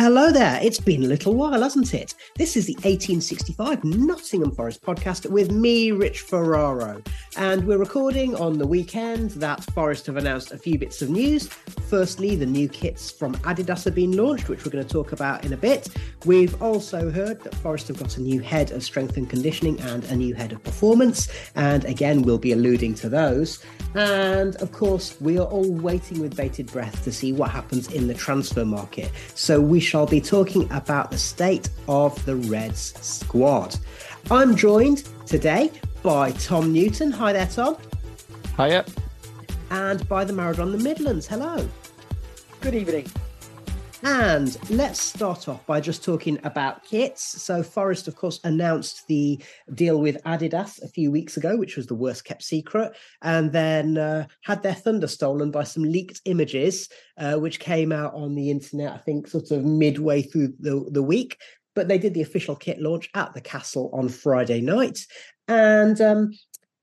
[0.00, 0.58] Hello there.
[0.62, 2.14] It's been a little while, hasn't it?
[2.36, 7.02] This is the 1865 Nottingham Forest podcast with me, Rich Ferraro.
[7.36, 11.48] And we're recording on the weekend that Forest have announced a few bits of news.
[11.48, 15.44] Firstly, the new kits from Adidas have been launched, which we're going to talk about
[15.44, 15.90] in a bit.
[16.24, 20.02] We've also heard that Forest have got a new head of strength and conditioning and
[20.04, 21.28] a new head of performance.
[21.56, 23.62] And again, we'll be alluding to those.
[23.94, 28.06] And of course, we are all waiting with bated breath to see what happens in
[28.06, 29.10] the transfer market.
[29.34, 33.74] So we shall be talking about the state of the Reds squad.
[34.30, 35.72] I'm joined today
[36.04, 37.10] by Tom Newton.
[37.10, 37.76] Hi there, Tom.
[38.56, 38.84] Hiya.
[39.70, 41.26] And by the Maradona the Midlands.
[41.26, 41.68] Hello.
[42.60, 43.08] Good evening.
[44.02, 47.22] And let's start off by just talking about kits.
[47.42, 49.42] So, Forest, of course, announced the
[49.74, 53.98] deal with Adidas a few weeks ago, which was the worst kept secret, and then
[53.98, 56.88] uh, had their thunder stolen by some leaked images,
[57.18, 61.02] uh, which came out on the internet, I think, sort of midway through the, the
[61.02, 61.36] week.
[61.74, 64.98] But they did the official kit launch at the castle on Friday night.
[65.46, 66.32] And um,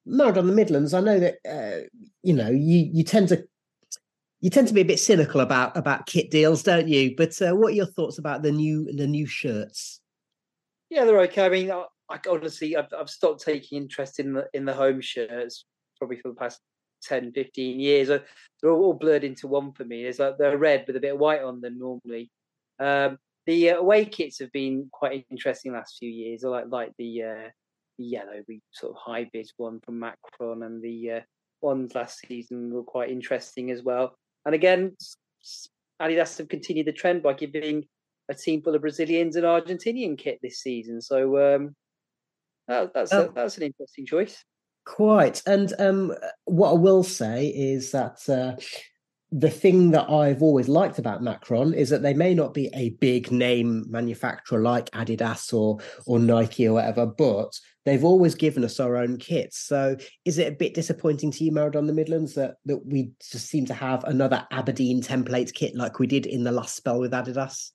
[0.08, 1.88] Maradona the Midlands, I know that, uh,
[2.22, 3.44] you know, you, you tend to
[4.40, 7.16] you tend to be a bit cynical about about kit deals, don't you?
[7.16, 10.00] But uh, what are your thoughts about the new the new shirts?
[10.90, 11.46] Yeah, they're okay.
[11.46, 15.02] I mean, I, I honestly, I've, I've stopped taking interest in the in the home
[15.02, 15.66] shirts
[15.98, 16.62] probably for the past
[17.03, 18.09] 10, 15 years.
[18.09, 18.20] Uh,
[18.62, 20.06] they're all blurred into one for me.
[20.06, 22.30] It's like they're red with a bit of white on them normally.
[22.80, 23.18] Um,
[23.48, 26.44] the uh, away kits have been quite interesting last few years.
[26.44, 27.50] I like like the uh,
[27.98, 31.19] yellow, the sort of high bid one from Macron, and the uh,
[31.62, 34.16] ones last season were quite interesting as well.
[34.47, 34.96] And again,
[36.02, 37.84] Adidas have continued the trend by giving
[38.30, 41.02] a team full of Brazilians and Argentinian kit this season.
[41.02, 41.75] So um,
[42.69, 43.25] that, that's oh.
[43.25, 44.41] a, that's an interesting choice.
[44.86, 45.44] Quite.
[45.46, 46.13] And um,
[46.46, 48.56] what I will say is that uh,
[49.34, 52.91] the thing that I've always liked about Macron is that they may not be a
[53.02, 57.52] big name manufacturer like Adidas or or Nike or whatever, but
[57.88, 59.58] they've always given us our own kits.
[59.58, 63.48] So is it a bit disappointing to you, Maradona the Midlands, that that we just
[63.48, 67.14] seem to have another Aberdeen template kit like we did in the last spell with
[67.14, 67.72] Adidas?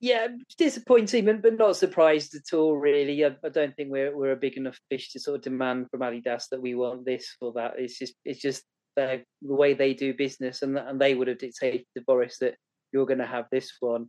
[0.00, 2.76] Yeah, disappointing, but not surprised at all.
[2.76, 5.88] Really, I, I don't think we're we're a big enough fish to sort of demand
[5.90, 7.74] from Adidas that we want this or that.
[7.76, 8.62] It's just it's just
[8.96, 12.54] the way they do business, and and they would have dictated to Boris that
[12.92, 14.08] you're going to have this one.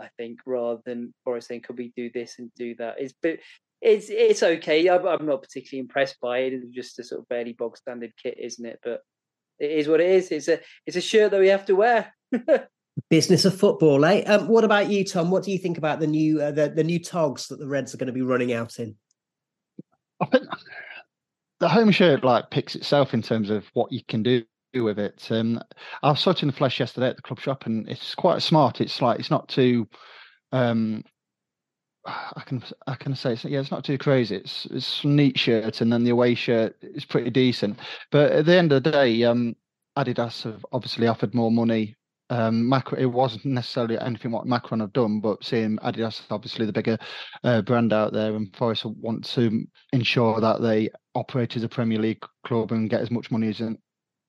[0.00, 3.38] I think rather than Boris saying, "Could we do this and do that?" It's but
[3.80, 4.88] it's it's okay.
[4.88, 6.52] I'm, I'm not particularly impressed by it.
[6.52, 8.80] It's just a sort of fairly bog standard kit, isn't it?
[8.82, 9.02] But
[9.58, 10.30] it is what it is.
[10.30, 12.14] It's a it's a shirt that we have to wear.
[13.10, 14.22] Business of football, eh?
[14.22, 15.30] Um, what about you, Tom?
[15.30, 17.94] What do you think about the new uh, the the new togs that the Reds
[17.94, 18.96] are going to be running out in?
[20.20, 20.44] I think
[21.60, 24.44] the home shirt like picks itself in terms of what you can do
[24.74, 25.28] with it.
[25.30, 25.60] Um,
[26.02, 28.80] I saw it in the flesh yesterday at the club shop, and it's quite smart.
[28.80, 29.88] It's like it's not too.
[30.50, 31.04] Um,
[32.36, 34.36] I can I can say yeah, it's not too crazy.
[34.36, 37.78] It's it's neat shirt, and then the away shirt is pretty decent.
[38.10, 39.56] But at the end of the day, um,
[39.96, 41.96] Adidas have obviously offered more money
[42.30, 46.72] Um, Macron, it wasn't necessarily anything what Macron have done, but seeing Adidas, obviously the
[46.72, 46.98] bigger
[47.44, 51.98] uh, brand out there, and Forest want to ensure that they operate as a Premier
[51.98, 53.60] League club and get as much money as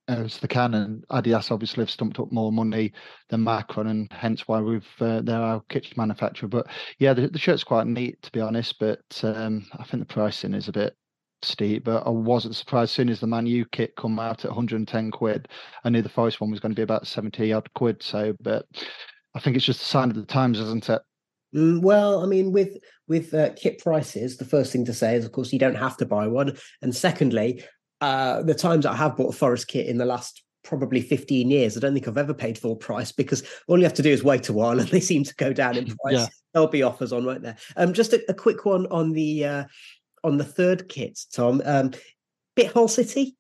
[0.10, 0.74] as they can.
[0.74, 2.92] And Adidas obviously have stumped up more money
[3.30, 6.50] than Macron, and hence why we've uh, they're our kit manufacturer.
[6.50, 6.68] But
[6.98, 10.54] yeah, the, the shirt's quite neat to be honest, but um, I think the pricing
[10.54, 10.96] is a bit
[11.42, 14.52] steep, but I wasn't surprised as soon as the Man U kit come out at
[14.52, 15.48] 110 quid.
[15.84, 18.04] I knew the Forest one was going to be about 70 odd quid.
[18.04, 18.66] So, but
[19.36, 21.02] I think it's just a sign of the times, isn't it?
[21.56, 22.78] Mm, well, I mean, with
[23.08, 25.98] with uh, kit prices, the first thing to say is, of course, you don't have
[25.98, 27.64] to buy one, and secondly,
[28.02, 31.76] uh, the times I have bought a Forest kit in the last probably 15 years,
[31.76, 34.24] I don't think I've ever paid full price because all you have to do is
[34.24, 36.14] wait a while, and they seem to go down in price.
[36.14, 36.28] Yeah.
[36.54, 37.58] There'll be offers on right there.
[37.76, 39.64] Um, just a, a quick one on the uh,
[40.24, 41.62] on the third kit, Tom.
[41.64, 41.92] Um,
[42.56, 43.36] bit Hull City.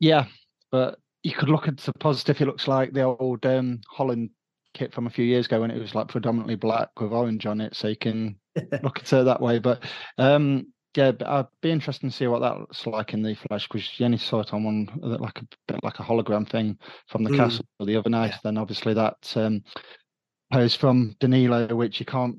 [0.00, 0.26] Yeah,
[0.70, 2.40] but you could look at the positive.
[2.40, 4.30] It looks like the old um, Holland
[4.74, 7.60] kit from a few years ago when it was like predominantly black with orange on
[7.60, 7.74] it.
[7.74, 8.36] So you can
[8.82, 9.58] look at it that way.
[9.58, 9.84] But
[10.18, 13.98] um, yeah, but I'd be interested to see what that's like in the flesh because
[13.98, 17.30] you only saw it on one like a bit like a hologram thing from the
[17.30, 17.36] mm.
[17.36, 18.30] castle the other night.
[18.30, 18.38] Yeah.
[18.44, 19.62] Then obviously that um,
[20.52, 22.38] pose from Danilo, which you can't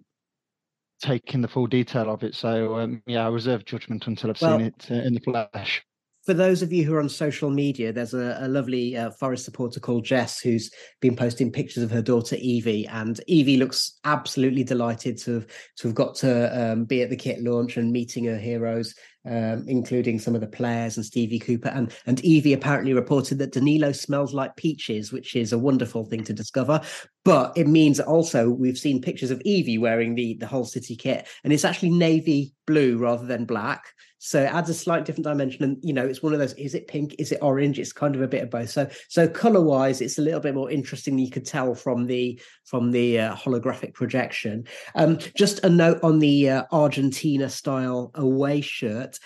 [1.02, 2.36] take in the full detail of it.
[2.36, 5.84] So um, yeah, I reserve judgment until I've well, seen it uh, in the flesh.
[6.26, 9.46] For those of you who are on social media, there's a, a lovely uh, Forest
[9.46, 14.64] supporter called Jess who's been posting pictures of her daughter Evie, and Evie looks absolutely
[14.64, 18.26] delighted to have to have got to um, be at the kit launch and meeting
[18.26, 18.96] her heroes
[19.28, 21.70] um, including some of the players and Stevie Cooper.
[21.70, 26.24] And, and Evie apparently reported that Danilo smells like peaches, which is a wonderful thing
[26.26, 26.82] to discover.
[27.24, 31.28] But it means also we've seen pictures of Evie wearing the, the Hull City kit,
[31.44, 33.86] and it's actually navy blue rather than black.
[34.18, 35.64] So it adds a slight different dimension.
[35.64, 37.16] And you know, it's one of those, is it pink?
[37.20, 37.78] Is it orange?
[37.78, 38.72] It's kind of a bit of both.
[38.72, 42.92] So so color-wise, it's a little bit more interesting you could tell from the from
[42.92, 44.66] the uh, holographic projection.
[44.96, 49.20] Um, just a note on the uh, Argentina style away shirt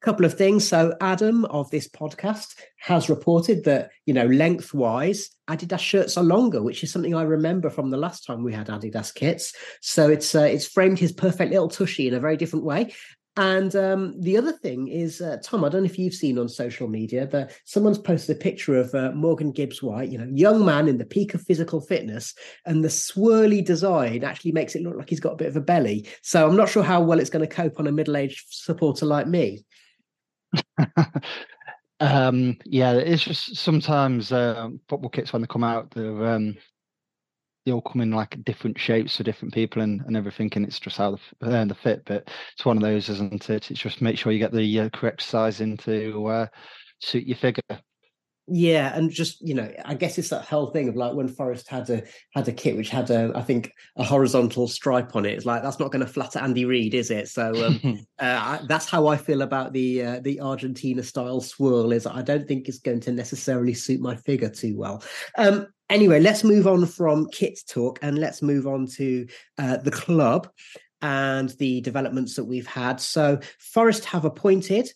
[0.00, 0.66] couple of things.
[0.66, 6.62] So Adam of this podcast has reported that you know lengthwise Adidas shirts are longer,
[6.62, 9.54] which is something I remember from the last time we had Adidas kits.
[9.80, 12.92] So it's uh, it's framed his perfect little tushy in a very different way.
[13.36, 16.48] And um, the other thing is, uh, Tom, I don't know if you've seen on
[16.48, 20.64] social media that someone's posted a picture of uh, Morgan Gibbs White, you know, young
[20.64, 22.34] man in the peak of physical fitness,
[22.66, 25.60] and the swirly design actually makes it look like he's got a bit of a
[25.60, 26.08] belly.
[26.22, 29.06] So I'm not sure how well it's going to cope on a middle aged supporter
[29.06, 29.64] like me.
[32.00, 36.56] um, yeah, it's just sometimes uh, football kits when they come out, they're um,
[37.66, 40.80] they all come in like different shapes for different people and, and everything, and it's
[40.80, 42.02] just how the, uh, the fit.
[42.06, 43.70] But it's one of those, isn't it?
[43.70, 46.46] It's just make sure you get the uh, correct size into uh,
[47.00, 47.62] suit your figure.
[48.46, 51.68] Yeah, and just you know, I guess it's that whole thing of like when Forest
[51.68, 52.02] had a
[52.34, 55.34] had a kit which had a, I think, a horizontal stripe on it.
[55.34, 57.28] It's like that's not going to flatter Andy Reid, is it?
[57.28, 61.92] So um, uh, that's how I feel about the uh, the Argentina style swirl.
[61.92, 65.04] Is I don't think it's going to necessarily suit my figure too well.
[65.38, 69.28] Um, anyway, let's move on from kit talk and let's move on to
[69.58, 70.48] uh, the club
[71.02, 73.00] and the developments that we've had.
[73.00, 74.90] So, Forest have appointed.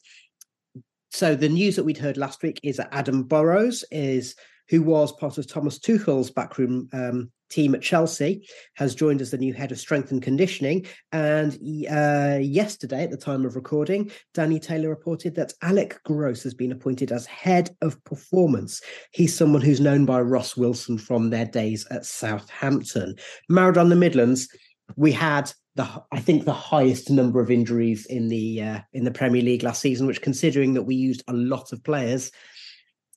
[1.15, 4.35] So, the news that we'd heard last week is that Adam Burrows is
[4.69, 9.39] who was part of Thomas Tuchel's backroom um, team at Chelsea, has joined as the
[9.39, 10.87] new head of strength and conditioning.
[11.13, 11.53] And
[11.89, 16.73] uh, yesterday, at the time of recording, Danny Taylor reported that Alec Gross has been
[16.73, 18.81] appointed as head of performance.
[19.13, 23.15] He's someone who's known by Ross Wilson from their days at Southampton.
[23.49, 24.49] Maradona the Midlands,
[24.97, 29.11] we had the I think the highest number of injuries in the uh, in the
[29.11, 32.31] Premier League last season, which considering that we used a lot of players,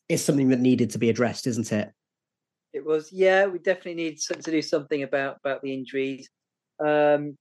[0.10, 1.92] is something that needed to be addressed, isn't it?
[2.74, 3.46] It was, yeah.
[3.46, 6.30] We definitely need to do something about about the injuries.
[6.80, 7.38] Um,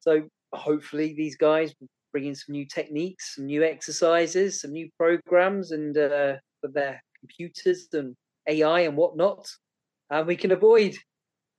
[0.00, 0.22] so
[0.52, 1.74] hopefully these guys
[2.12, 7.02] bring in some new techniques, some new exercises, some new programs, and uh, for their
[7.20, 8.16] computers and
[8.48, 9.46] AI and whatnot,
[10.10, 10.96] and we can avoid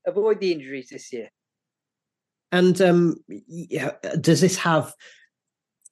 [0.07, 1.29] avoid the injuries this year.
[2.51, 3.15] And um,
[4.19, 4.93] does this have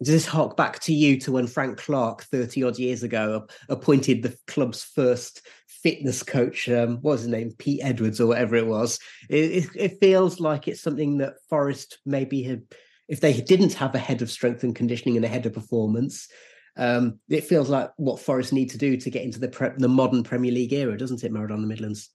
[0.01, 4.23] does this hark back to you to when Frank Clark, 30 odd years ago, appointed
[4.23, 6.69] the club's first fitness coach?
[6.69, 7.51] Um, what was his name?
[7.57, 8.99] Pete Edwards or whatever it was.
[9.29, 12.63] It, it, it, feels like it's something that Forest maybe had,
[13.09, 16.29] if they didn't have a head of strength and conditioning and a head of performance,
[16.77, 19.89] um, it feels like what Forest need to do to get into the pre- the
[19.89, 22.09] modern Premier League era, doesn't it, Maradona Midlands?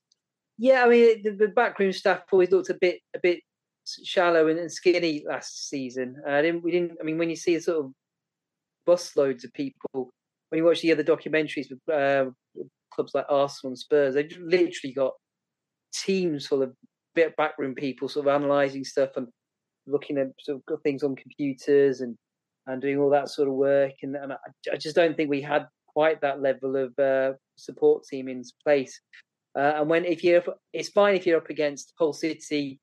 [0.57, 3.41] Yeah, I mean the, the backroom staff always looked a bit a bit
[4.03, 6.15] shallow and, skinny last season.
[6.27, 6.97] Uh, didn't, we didn't.
[6.99, 7.91] I mean, when you see sort of
[8.85, 10.09] bus loads of people,
[10.49, 12.29] when you watch the other documentaries with uh,
[12.93, 15.13] clubs like Arsenal and Spurs, they've literally got
[15.93, 16.73] teams full of
[17.13, 19.27] bit backroom people sort of analysing stuff and
[19.87, 22.15] looking at sort of things on computers and
[22.67, 23.93] and doing all that sort of work.
[24.01, 24.37] And, and I,
[24.73, 28.99] I just don't think we had quite that level of uh, support team in place.
[29.55, 32.79] Uh, and when if you're, it's fine if you're up against Hull City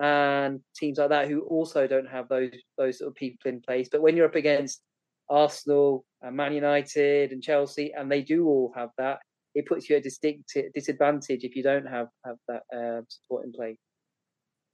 [0.00, 3.88] and teams like that who also don't have those those sort of people in place.
[3.90, 4.80] But when you're up against
[5.28, 9.18] Arsenal, and Man United, and Chelsea, and they do all have that,
[9.54, 13.44] it puts you at a distinct disadvantage if you don't have have that uh, support
[13.44, 13.78] in place.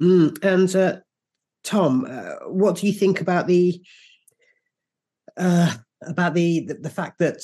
[0.02, 1.00] Mm, and uh,
[1.64, 3.82] Tom, uh, what do you think about the
[5.36, 7.42] uh, about the, the the fact that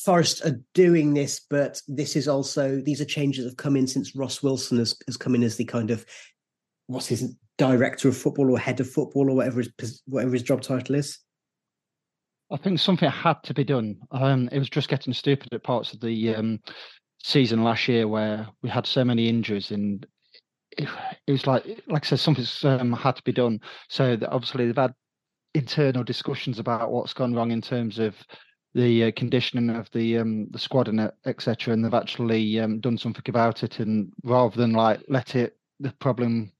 [0.00, 3.86] Forest are doing this, but this is also these are changes that have come in
[3.86, 6.04] since Ross Wilson has, has come in as the kind of
[6.86, 10.60] what's his director of football or head of football or whatever his whatever his job
[10.60, 11.18] title is.
[12.50, 13.98] I think something had to be done.
[14.10, 16.60] Um, it was just getting stupid at parts of the um,
[17.22, 20.06] season last year where we had so many injuries and
[20.76, 20.88] it,
[21.26, 23.60] it was like, like I said, something um, had to be done.
[23.88, 24.94] So obviously they've had
[25.54, 28.14] internal discussions about what's gone wrong in terms of
[28.74, 31.72] the uh, conditioning of the um, the squad and etc.
[31.72, 33.78] And they've actually um, done something about it.
[33.78, 36.52] And rather than like let it the problem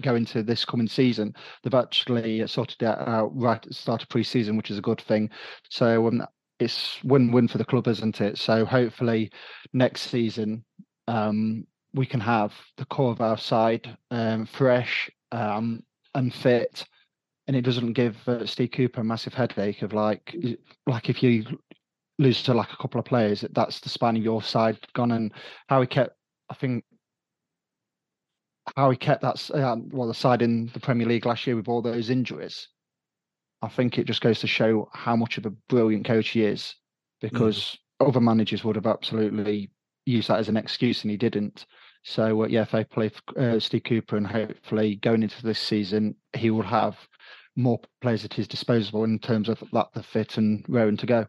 [0.00, 4.08] go into this coming season, they've actually sorted it out right at the start of
[4.08, 5.30] pre-season, which is a good thing.
[5.68, 6.26] So um,
[6.58, 8.38] it's win-win for the club, isn't it?
[8.38, 9.30] So hopefully
[9.72, 10.64] next season
[11.08, 15.82] um, we can have the core of our side um, fresh um,
[16.14, 16.84] and fit,
[17.46, 20.34] and it doesn't give uh, Steve Cooper a massive headache of like,
[20.86, 21.44] like if you
[22.18, 25.12] lose to like a couple of players, that's the span of your side gone.
[25.12, 25.32] And
[25.68, 26.16] how he kept,
[26.50, 26.84] I think
[28.76, 31.68] how he kept that um, well the side in the Premier League last year with
[31.68, 32.68] all those injuries.
[33.60, 36.74] I think it just goes to show how much of a brilliant coach he is,
[37.20, 38.08] because mm.
[38.08, 39.70] other managers would have absolutely
[40.04, 41.66] used that as an excuse, and he didn't.
[42.04, 45.60] So uh, yeah, if they play for, uh, Steve Cooper, and hopefully going into this
[45.60, 46.96] season, he will have
[47.54, 51.26] more players at his disposal in terms of that the fit and raring to go.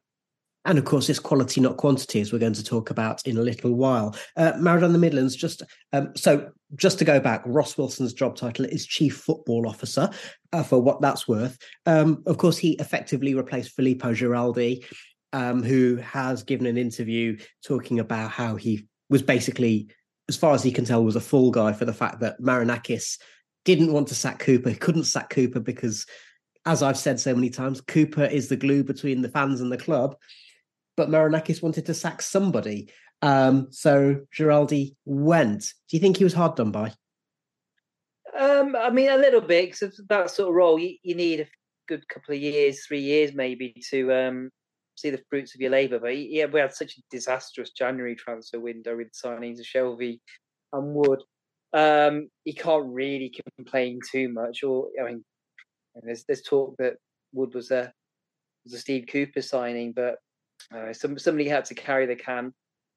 [0.65, 3.41] And of course, it's quality, not quantity, as we're going to talk about in a
[3.41, 4.15] little while.
[4.37, 8.65] Uh, Maradona the Midlands, just um, so just to go back, Ross Wilson's job title
[8.65, 10.09] is Chief Football Officer,
[10.53, 11.57] uh, for what that's worth.
[11.85, 14.85] Um, of course, he effectively replaced Filippo Giraldi,
[15.33, 19.89] um, who has given an interview talking about how he was basically,
[20.29, 23.19] as far as he can tell, was a fool guy for the fact that Marinakis
[23.65, 26.05] didn't want to sack Cooper, couldn't sack Cooper because,
[26.65, 29.77] as I've said so many times, Cooper is the glue between the fans and the
[29.77, 30.15] club
[30.95, 32.89] but Marinakis wanted to sack somebody.
[33.21, 35.61] Um, so Giraldi went.
[35.89, 36.93] Do you think he was hard done by?
[38.37, 41.47] Um, I mean, a little bit because that sort of role, you, you, need a
[41.87, 44.49] good couple of years, three years maybe, to um,
[44.95, 45.99] see the fruits of your labour.
[45.99, 50.19] But yeah, we had such a disastrous January transfer window with signings of Shelvey
[50.73, 51.21] and Wood.
[51.73, 54.63] Um, can't really complain too much.
[54.63, 55.25] Or I mean,
[56.01, 56.95] there's there's talk that
[57.33, 57.91] Wood was a
[58.65, 60.17] was a Steve Cooper signing, but
[60.75, 62.53] uh, some, somebody had to carry the can,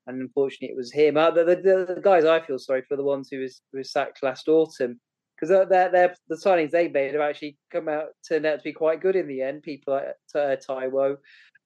[0.06, 1.16] and unfortunately, it was him.
[1.16, 3.90] Uh, the, the, the, guys I feel sorry for the ones who was who was
[3.90, 5.00] sacked last autumn
[5.34, 8.72] because they're, they're, the signings they made have actually come out turned out to be
[8.72, 9.62] quite good in the end.
[9.62, 10.04] People like
[10.34, 11.16] uh, Taiwo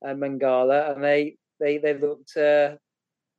[0.02, 2.76] and Mangala, and they they they looked uh,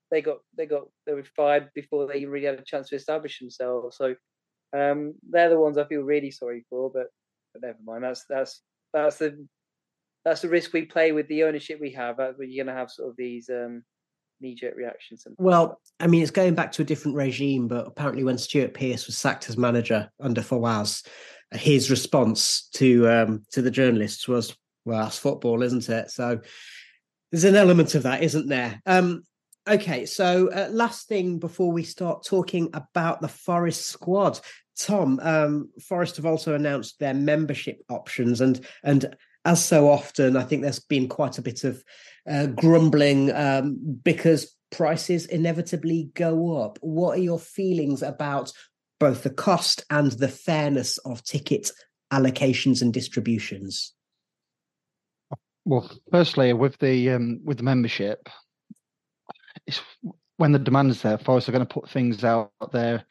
[0.10, 3.40] they got they got they were fired before they really had a chance to establish
[3.40, 3.98] themselves.
[3.98, 4.16] So
[4.74, 6.92] um, they're the ones I feel really sorry for.
[6.92, 7.08] But
[7.54, 8.04] but never mind.
[8.04, 8.62] That's that's
[8.94, 9.48] that's the
[10.24, 12.20] that's the risk we play with the ownership we have.
[12.20, 13.84] Uh, you're going to have sort of these um,
[14.40, 15.24] knee-jerk reactions.
[15.24, 15.44] Sometimes.
[15.44, 19.08] Well, I mean, it's going back to a different regime, but apparently, when Stuart Pearce
[19.08, 21.06] was sacked as manager under Fawaz,
[21.52, 26.40] his response to um, to the journalists was, "Well, that's football, isn't it?" So
[27.32, 28.82] there's an element of that, isn't there?
[28.86, 29.24] Um,
[29.68, 34.40] okay, so uh, last thing before we start talking about the Forest squad.
[34.78, 40.44] Tom, um, Forest have also announced their membership options, and and as so often, I
[40.44, 41.84] think there's been quite a bit of
[42.30, 46.78] uh, grumbling um, because prices inevitably go up.
[46.82, 48.52] What are your feelings about
[49.00, 51.72] both the cost and the fairness of ticket
[52.14, 53.94] allocations and distributions?
[55.66, 58.30] Well, firstly, with the um, with the membership,
[59.68, 59.82] it's
[60.38, 61.18] when the demand is there.
[61.18, 63.06] Forest are going to put things out there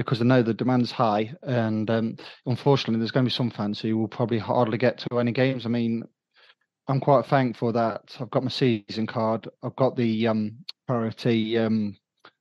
[0.00, 2.16] because I know the demand's high, and um,
[2.46, 5.66] unfortunately, there's going to be some fans who will probably hardly get to any games.
[5.66, 6.04] I mean,
[6.88, 11.96] I'm quite thankful that I've got my season card, I've got the um, priority um,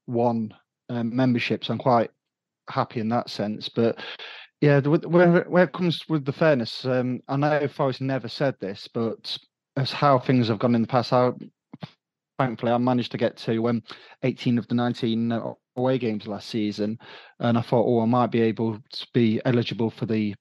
[0.06, 0.54] one
[0.90, 2.12] um, membership, so I'm quite
[2.70, 3.68] happy in that sense.
[3.68, 4.00] But
[4.62, 8.88] yeah, where where it comes with the fairness, um, I know Forest never said this,
[8.94, 9.38] but
[9.76, 11.32] as how things have gone in the past, I
[12.40, 13.84] thankfully, I managed to get to um,
[14.24, 17.00] 18 of the 19 uh, away games last season,
[17.40, 20.36] and I thought, oh, I might be able to be eligible for the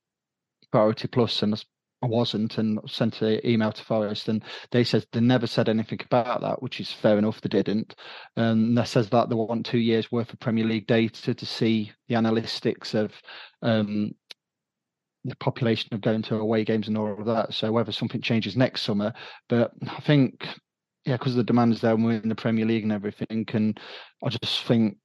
[0.70, 1.54] Priority Plus, and
[2.02, 6.00] I wasn't, and sent an email to Forest, and they said they never said anything
[6.04, 7.40] about that, which is fair enough.
[7.40, 7.94] They didn't,
[8.36, 11.92] and that says that they want two years worth of Premier League data to see
[12.08, 13.12] the analytics of
[13.62, 14.12] um,
[15.24, 17.54] the population of going to away games and all of that.
[17.54, 19.12] So whether something changes next summer,
[19.48, 20.46] but I think
[21.04, 23.80] yeah, because the demands there, we're in the Premier League and everything, and
[24.22, 24.98] I just think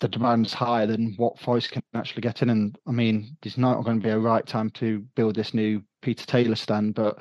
[0.00, 2.50] the demand's higher than what Forest can actually get in.
[2.50, 5.82] And I mean, there's not going to be a right time to build this new
[6.02, 7.18] Peter Taylor stand, but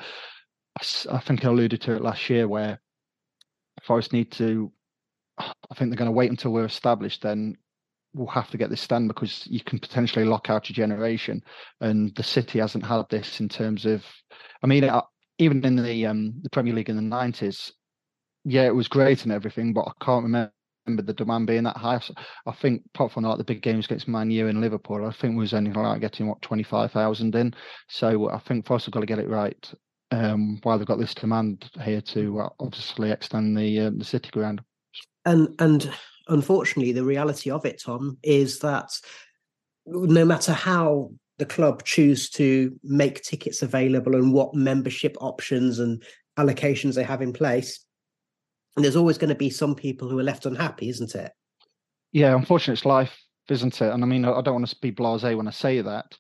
[1.10, 2.80] I think I alluded to it last year where
[3.84, 4.72] Forest need to.
[5.40, 7.22] I think they're going to wait until we're established.
[7.22, 7.58] Then
[8.14, 11.44] we'll have to get this stand because you can potentially lock out a generation,
[11.82, 14.04] and the city hasn't had this in terms of.
[14.64, 14.90] I mean,
[15.40, 17.72] even in the um, the Premier League in the nineties,
[18.44, 20.52] yeah, it was great and everything, but I can't remember
[20.96, 22.02] the demand being that high.
[22.46, 25.34] I think apart from like the big games against Man U and Liverpool, I think
[25.34, 27.54] we was only like getting what twenty five thousand in.
[27.90, 29.74] So I think Forest have got to get it right
[30.12, 34.30] um, while they've got this demand here to uh, obviously extend the uh, the city
[34.32, 34.62] ground.
[35.26, 35.92] And and
[36.28, 38.90] unfortunately, the reality of it, Tom, is that
[39.86, 46.04] no matter how the club choose to make tickets available and what membership options and
[46.38, 47.86] allocations they have in place,
[48.78, 51.32] and there's always going to be some people who are left unhappy, isn't it?
[52.12, 53.18] Yeah, unfortunately, it's life,
[53.50, 53.92] isn't it?
[53.92, 56.16] And I mean, I don't want to be blasé when I say that,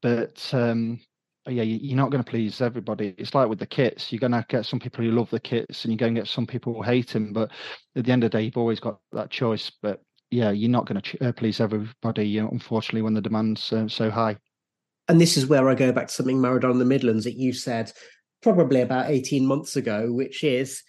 [0.00, 0.98] but um,
[1.46, 3.14] yeah, you're not going to please everybody.
[3.18, 4.10] It's like with the kits.
[4.10, 6.28] You're going to get some people who love the kits, and you're going to get
[6.28, 7.34] some people who hate them.
[7.34, 7.50] But
[7.94, 9.70] at the end of the day, you've always got that choice.
[9.82, 14.10] But yeah, you're not going to uh, please everybody, unfortunately, when the demand's uh, so
[14.10, 14.38] high.
[15.08, 17.52] And this is where I go back to something Maradona in the Midlands that you
[17.52, 17.92] said
[18.42, 20.82] probably about 18 months ago, which is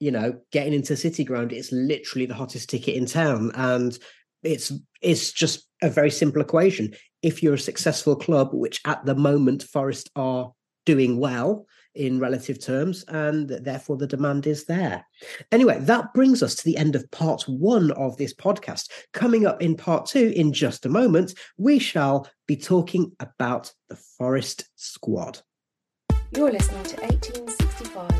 [0.00, 3.52] you know, getting into City Ground, it's literally the hottest ticket in town.
[3.54, 3.96] And
[4.42, 6.94] it's it's just a very simple equation.
[7.22, 10.52] If you're a successful club, which at the moment Forest are
[10.86, 15.04] doing well in relative terms, and therefore the demand is there.
[15.52, 18.88] Anyway, that brings us to the end of part one of this podcast.
[19.12, 23.96] Coming up in part two, in just a moment, we shall be talking about the
[23.96, 25.40] Forest squad.
[26.32, 28.19] You're listening to 1865,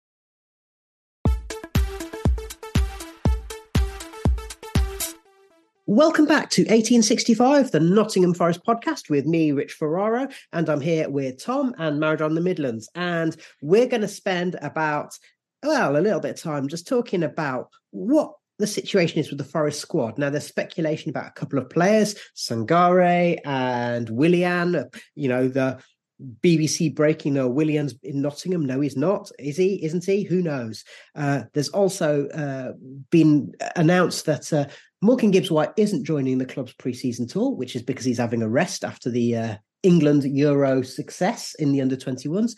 [5.93, 11.09] Welcome back to 1865, the Nottingham Forest podcast with me, Rich Ferraro, and I'm here
[11.09, 12.89] with Tom and Maradona the Midlands.
[12.95, 15.19] And we're going to spend about,
[15.61, 19.43] well, a little bit of time just talking about what the situation is with the
[19.43, 20.17] Forest squad.
[20.17, 25.83] Now, there's speculation about a couple of players, Sangare and Willian, you know, the
[26.41, 28.65] BBC breaking no Williams in Nottingham.
[28.65, 29.29] No, he's not.
[29.39, 29.83] Is he?
[29.83, 30.23] Isn't he?
[30.23, 30.85] Who knows?
[31.15, 32.73] Uh, there's also uh,
[33.09, 34.67] been announced that uh,
[35.01, 38.49] Morgan Gibbs White isn't joining the club's preseason tour, which is because he's having a
[38.49, 42.55] rest after the uh, England Euro success in the under 21s.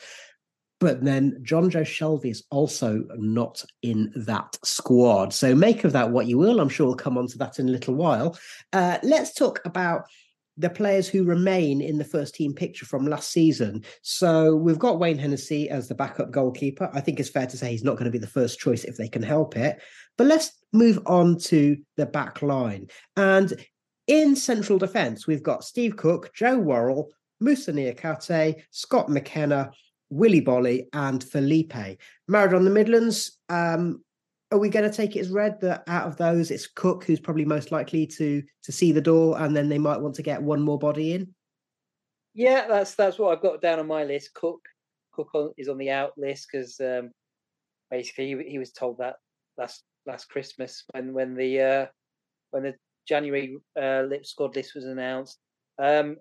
[0.82, 5.34] But then Jonjo Shelvey is also not in that squad.
[5.34, 6.60] So make of that what you will.
[6.60, 8.38] I'm sure we'll come on to that in a little while.
[8.74, 10.04] Uh, let's talk about
[10.58, 13.84] the players who remain in the first team picture from last season.
[14.02, 16.90] So we've got Wayne Hennessy as the backup goalkeeper.
[16.94, 18.98] I think it's fair to say he's not going to be the first choice if
[18.98, 19.82] they can help it.
[20.18, 22.88] But let's move on to the back line.
[23.18, 23.54] And
[24.08, 29.72] in central defence, we've got Steve Cook, Joe Worrall, Moussa Niakhaté, Scott McKenna,
[30.10, 31.98] Willy Boly, and Felipe.
[32.30, 34.04] Maradona the Midlands, um,
[34.54, 37.20] are we going to take it as read that out of those, it's Cook who's
[37.20, 40.42] probably most likely to to see the door, and then they might want to get
[40.42, 41.34] one more body in?
[42.36, 44.36] Yeah, that's that's what I've got down on my list.
[44.36, 44.62] Cook,
[45.12, 47.10] Cook on, is on the out list because um,
[47.90, 49.16] basically he, he was told that
[49.58, 51.86] last last Christmas when when the uh,
[52.52, 52.76] when the
[53.08, 55.40] January uh, lip squad list was announced.
[55.80, 56.18] Um,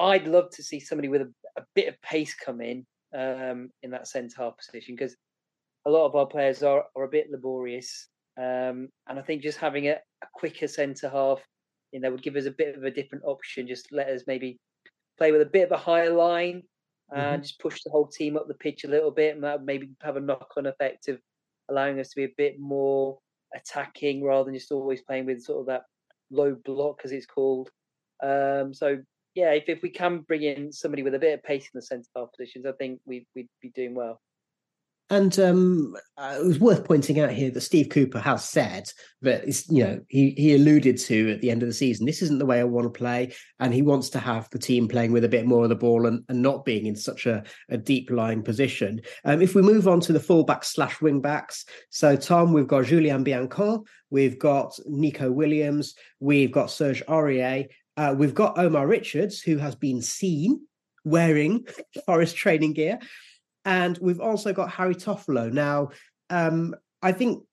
[0.00, 2.84] I'd love to see somebody with a, a bit of pace come in
[3.16, 5.16] um, in that centre half position because
[5.86, 9.58] a lot of our players are, are a bit laborious, um, and I think just
[9.58, 11.40] having a, a quicker centre half,
[11.92, 13.66] you know, would give us a bit of a different option.
[13.66, 14.58] Just let us maybe
[15.16, 16.62] play with a bit of a higher line
[17.10, 19.90] and just push the whole team up the pitch a little bit, and that maybe
[20.02, 21.18] have a knock-on effect of
[21.70, 23.18] allowing us to be a bit more
[23.56, 25.84] attacking rather than just always playing with sort of that
[26.30, 27.70] low block, as it's called.
[28.22, 28.98] Um, so
[29.34, 31.82] yeah, if, if we can bring in somebody with a bit of pace in the
[31.82, 34.20] centre half positions, I think we, we'd be doing well.
[35.10, 38.90] And um, uh, it was worth pointing out here that Steve Cooper has said
[39.22, 42.38] that you know he he alluded to at the end of the season this isn't
[42.38, 45.24] the way I want to play, and he wants to have the team playing with
[45.24, 48.10] a bit more of the ball and, and not being in such a, a deep
[48.10, 49.00] lying position.
[49.24, 52.84] Um, if we move on to the fullbacks slash wing backs, so Tom, we've got
[52.84, 57.66] Giulian Biancone, we've got Nico Williams, we've got Serge Aurier,
[57.96, 60.60] uh, we've got Omar Richards who has been seen
[61.04, 61.66] wearing
[62.06, 62.98] Forest training gear.
[63.68, 65.52] And we've also got Harry Toffolo.
[65.52, 65.90] Now,
[66.30, 67.44] um, I think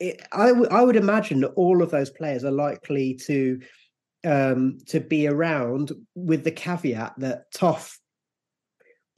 [0.00, 3.60] it, I, w- I would imagine that all of those players are likely to
[4.24, 8.00] um, to be around with the caveat that Toff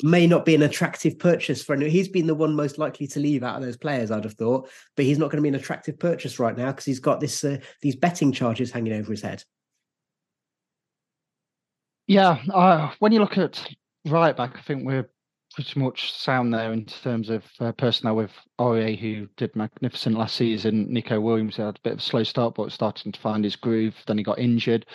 [0.03, 1.91] may not be an attractive purchase for anyone.
[1.91, 4.69] He's been the one most likely to leave out of those players, I'd have thought,
[4.97, 7.43] but he's not going to be an attractive purchase right now because he's got this
[7.43, 9.43] uh, these betting charges hanging over his head.
[12.07, 13.67] Yeah, uh, when you look at
[14.05, 15.09] right back, I think we're
[15.55, 20.37] pretty much sound there in terms of uh, personnel with Aurier, who did magnificent last
[20.37, 20.93] season.
[20.93, 23.97] Nico Williams had a bit of a slow start, but starting to find his groove.
[24.07, 24.87] Then he got injured.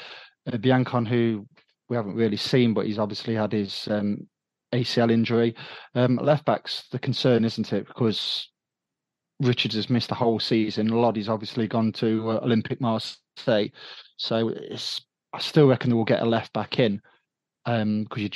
[0.48, 1.46] Uh, Biancone, who
[1.90, 4.28] we haven't really seen, but he's obviously had his um,
[4.74, 5.56] ACL injury.
[5.94, 7.88] Um, left back's the concern, isn't it?
[7.88, 8.50] Because
[9.42, 10.90] Richards has missed the whole season.
[10.90, 13.70] Lodi's obviously gone to uh, Olympic Marseille,
[14.18, 14.54] so
[15.34, 17.02] I still reckon we'll get a left back in
[17.66, 18.30] because um, you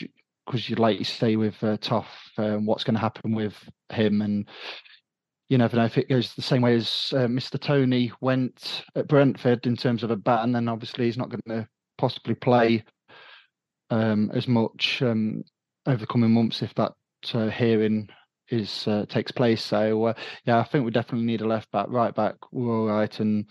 [0.49, 3.53] because you'd like to stay with uh, Toff, um, what's going to happen with
[3.89, 4.49] him, and
[5.47, 7.59] you never know if it goes the same way as uh, Mr.
[7.59, 10.51] Toney went at Brentford in terms of a ban.
[10.51, 11.67] Then obviously he's not going to
[11.99, 12.83] possibly play
[13.91, 15.43] um, as much um,
[15.85, 16.93] over the coming months if that
[17.33, 18.09] uh, hearing
[18.49, 19.63] is uh, takes place.
[19.63, 20.13] So uh,
[20.45, 22.35] yeah, I think we definitely need a left back, right back.
[22.51, 23.45] We're all right, and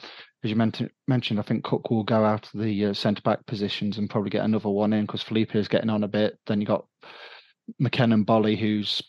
[0.44, 3.98] as you mentioned, I think Cook will go out of the uh, centre back positions
[3.98, 6.38] and probably get another one in because Felipe is getting on a bit.
[6.46, 6.86] Then you got
[7.78, 9.02] McKenna and Boly, who's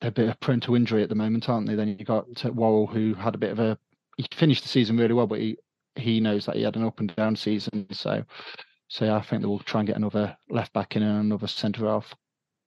[0.00, 1.74] a bit prone to injury at the moment, aren't they?
[1.74, 3.78] Then you got Worrall, who had a bit of a
[4.16, 5.58] he finished the season really well, but he
[5.96, 7.86] he knows that he had an up and down season.
[7.92, 8.24] So
[8.88, 11.46] so yeah, I think they will try and get another left back in and another
[11.46, 12.14] centre half.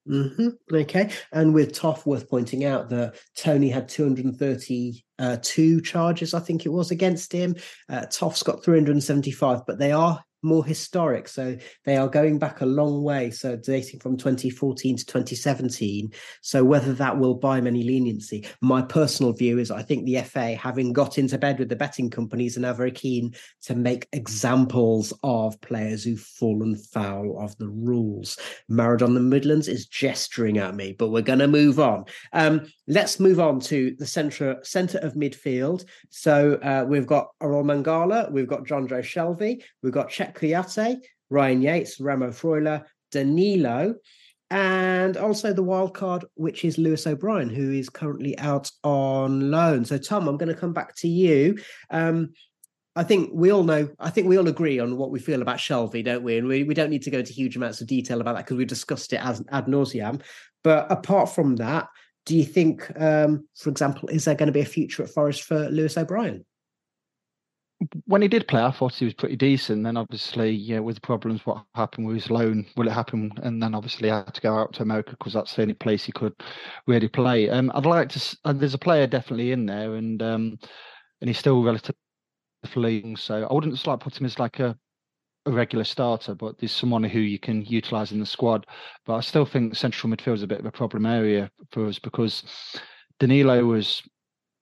[0.08, 0.48] Mm-hmm.
[0.74, 1.10] Okay.
[1.32, 5.36] And with Toff, worth pointing out that Toney had 232 uh,
[5.82, 7.56] charges, I think it was, against him.
[7.88, 11.28] Uh, Toff's got 375, but they are more historic.
[11.28, 13.30] So they are going back a long way.
[13.30, 16.12] So dating from 2014 to 2017.
[16.42, 20.54] So whether that will buy many leniency, my personal view is I think the FA,
[20.54, 25.12] having got into bed with the betting companies, are now very keen to make examples
[25.22, 28.38] of players who've fallen foul of the rules.
[28.70, 32.04] Maradona the Midlands is gesturing at me, but we're going to move on.
[32.32, 35.84] Um, let's move on to the centre centre of midfield.
[36.10, 40.96] So uh, we've got Orel Mangala, we've got Jonjo Shelvey, we've got Cheikhou Kouyaté,
[41.30, 43.94] Ryan Yates, Remo Freuler, Danilo,
[44.50, 49.84] and also the wild card, which is Lewis O'Brien, who is currently out on loan.
[49.84, 51.58] So, Tom, I'm going to come back to you.
[51.90, 52.30] Um,
[52.96, 55.58] I think we all know, I think we all agree on what we feel about
[55.58, 56.38] Shelvey, don't we?
[56.38, 58.56] And we, we don't need to go into huge amounts of detail about that because
[58.56, 60.20] we've discussed it as ad nauseam.
[60.64, 61.88] But apart from that,
[62.26, 65.42] do you think, um, for example, is there going to be a future at Forest
[65.42, 66.44] for Lewis O'Brien?
[68.06, 69.84] When he did play, I thought he was pretty decent.
[69.84, 72.66] Then obviously, yeah, with the problems, what happened with his loan?
[72.76, 73.30] Will it happen?
[73.42, 76.04] And then obviously, I had to go out to America because that's the only place
[76.04, 76.34] he could
[76.86, 77.48] really play.
[77.50, 78.36] Um, I'd like to.
[78.44, 80.58] And there's a player definitely in there, and um,
[81.20, 81.94] and he's still relatively
[83.00, 83.16] young.
[83.16, 84.76] So I wouldn't like put him as like a
[85.46, 88.66] a regular starter, but there's someone who you can utilise in the squad.
[89.06, 91.98] But I still think central midfield is a bit of a problem area for us
[91.98, 92.42] because
[93.18, 94.02] Danilo was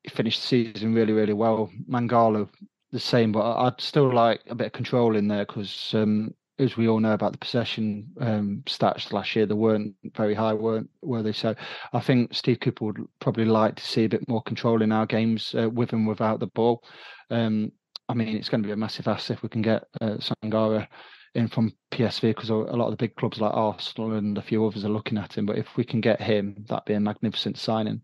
[0.09, 1.71] finished the season really, really well.
[1.91, 2.49] Mangala
[2.93, 6.77] the same, but I'd still like a bit of control in there because, um, as
[6.77, 10.89] we all know about the possession um, stats last year, they weren't very high, weren't
[11.03, 11.33] were they?
[11.33, 11.55] So
[11.93, 15.07] I think Steve Cooper would probably like to see a bit more control in our
[15.07, 16.83] games uh, with and without the ball.
[17.31, 17.73] Um,
[18.09, 20.87] I mean, it's going to be a massive asset if we can get uh, Sangare
[21.35, 24.65] in from PSV because a lot of the big clubs like Arsenal and a few
[24.65, 25.45] others are looking at him.
[25.45, 28.01] But if we can get him, that'd be a magnificent signing.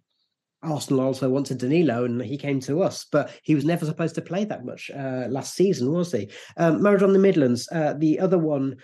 [0.62, 4.22] Arsenal also wanted Danilo, and he came to us, but he was never supposed to
[4.22, 6.30] play that much uh, last season, was he?
[6.56, 8.76] Um, on the Midlands, uh, the other one.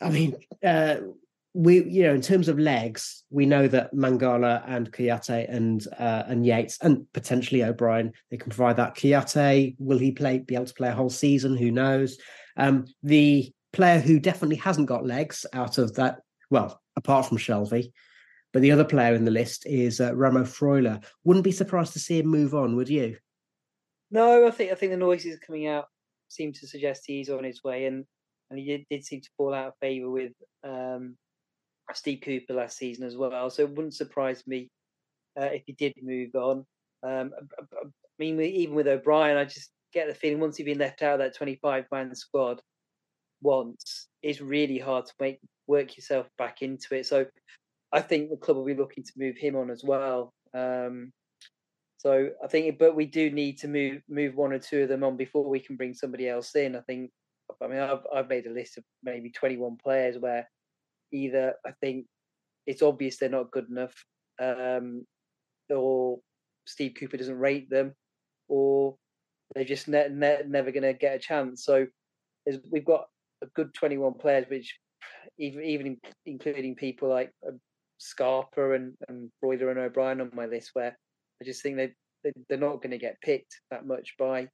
[0.00, 0.96] I mean, uh,
[1.56, 6.24] we you know in terms of legs, we know that Mangala and Kouyaté and uh,
[6.26, 8.94] and Yates and potentially O'Brien they can provide that.
[8.94, 11.56] Kouyaté will he play be able to play a whole season?
[11.56, 12.18] Who knows?
[12.58, 16.20] Um, the player who definitely hasn't got legs out of that
[16.50, 17.90] well apart from Shelvey.
[18.56, 21.04] But the other player in the list is uh, Remo Freuler.
[21.24, 23.18] Wouldn't be surprised to see him move on, would you?
[24.10, 25.88] No, I think I think the noises coming out
[26.28, 28.06] seem to suggest he's on his way, and
[28.48, 30.32] and he did, did seem to fall out of favour with
[30.64, 31.18] um,
[31.92, 33.50] Steve Cooper last season as well.
[33.50, 34.70] So it wouldn't surprise me
[35.38, 36.64] uh, if he did move on.
[37.02, 37.88] Um, I
[38.18, 41.18] mean, even with O'Brien, I just get the feeling once you've been left out of
[41.18, 42.62] that 25 man squad
[43.42, 47.04] once, it's really hard to make work yourself back into it.
[47.04, 47.26] So
[47.92, 50.32] I think the club will be looking to move him on as well.
[50.54, 51.12] Um,
[51.98, 55.02] so I think, but we do need to move move one or two of them
[55.02, 56.76] on before we can bring somebody else in.
[56.76, 57.10] I think.
[57.62, 60.48] I mean, I've I've made a list of maybe 21 players where
[61.12, 62.06] either I think
[62.66, 63.94] it's obvious they're not good enough,
[64.40, 65.06] um,
[65.70, 66.18] or
[66.66, 67.94] Steve Cooper doesn't rate them,
[68.48, 68.96] or
[69.54, 71.64] they're just ne- ne- never going to get a chance.
[71.64, 71.86] So
[72.70, 73.06] we've got
[73.42, 74.76] a good 21 players, which
[75.38, 77.60] even even including people like um,
[77.98, 80.96] Scarpa and and Freuler and O'Brien on my list, where
[81.40, 81.92] I just think they,
[82.24, 84.48] they they're not going to get picked that much by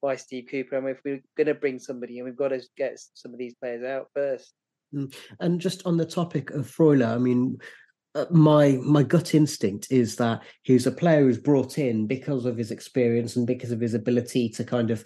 [0.00, 0.76] by Steve Cooper.
[0.76, 3.38] I mean, if we're going to bring somebody, and we've got to get some of
[3.38, 4.52] these players out first.
[4.94, 5.14] Mm.
[5.40, 7.58] And just on the topic of Freuler, I mean,
[8.14, 12.56] uh, my my gut instinct is that he's a player who's brought in because of
[12.56, 15.04] his experience and because of his ability to kind of,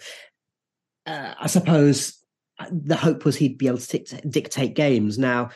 [1.05, 2.23] uh, I suppose,
[2.59, 5.17] uh, the hope was he'd be able to dictate games.
[5.17, 5.49] Now,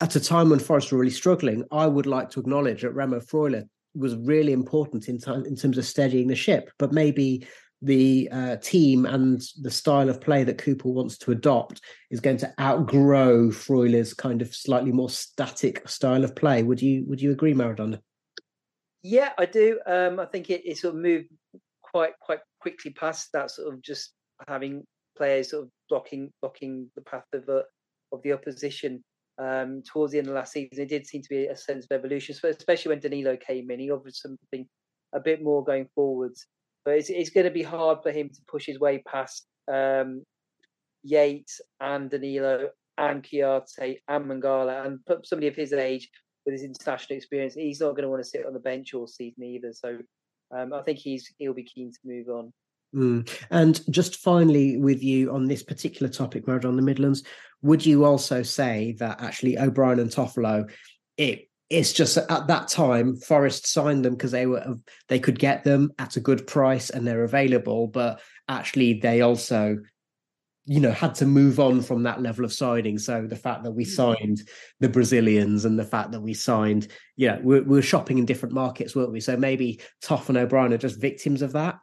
[0.00, 3.20] at a time when Forest were really struggling, I would like to acknowledge that Remo
[3.20, 7.46] Freuler was really important in, time, in terms of steadying the ship, but maybe
[7.80, 12.38] the uh, team and the style of play that Cooper wants to adopt is going
[12.38, 16.62] to outgrow Freuler's kind of slightly more static style of play.
[16.62, 18.00] Would you would you agree, Maradona?
[19.02, 19.80] Yeah, I do.
[19.86, 21.28] Um, I think it, it sort of moved
[21.82, 24.14] quite quite quickly past that sort of just
[24.48, 24.84] having
[25.16, 27.64] players sort of blocking blocking the path of the
[28.12, 29.04] of the opposition.
[29.36, 31.96] Um, towards the end of last season, it did seem to be a sense of
[31.96, 33.80] evolution, especially when Danilo came in.
[33.80, 34.66] He offered something
[35.12, 36.46] a bit more going forwards
[36.84, 40.22] but it's, it's going to be hard for him to push his way past um,
[41.02, 42.68] Yates and Danilo
[42.98, 46.08] and Kouyaté and Mangala and put somebody of his age
[46.44, 47.54] with his international experience.
[47.54, 49.72] He's not going to want to sit on the bench all season either.
[49.72, 49.98] So
[50.56, 52.52] um, I think he's he'll be keen to move on.
[52.94, 53.28] Mm.
[53.50, 57.24] And just finally, with you on this particular topic, Maradona the Midlands,
[57.64, 60.70] would you also say that actually O'Brien and Toffolo,
[61.16, 64.76] it it's just at that time Forest signed them because they were
[65.08, 69.78] they could get them at a good price and they're available, but actually they also
[70.66, 72.98] you know had to move on from that level of signing.
[72.98, 73.90] So the fact that we hmm.
[73.90, 74.42] signed
[74.80, 78.94] the brazilians and the fact that we signed yeah we we're, shopping in different markets
[78.94, 79.20] weren't we?
[79.20, 81.76] So maybe toff and o'brien are just victims of that?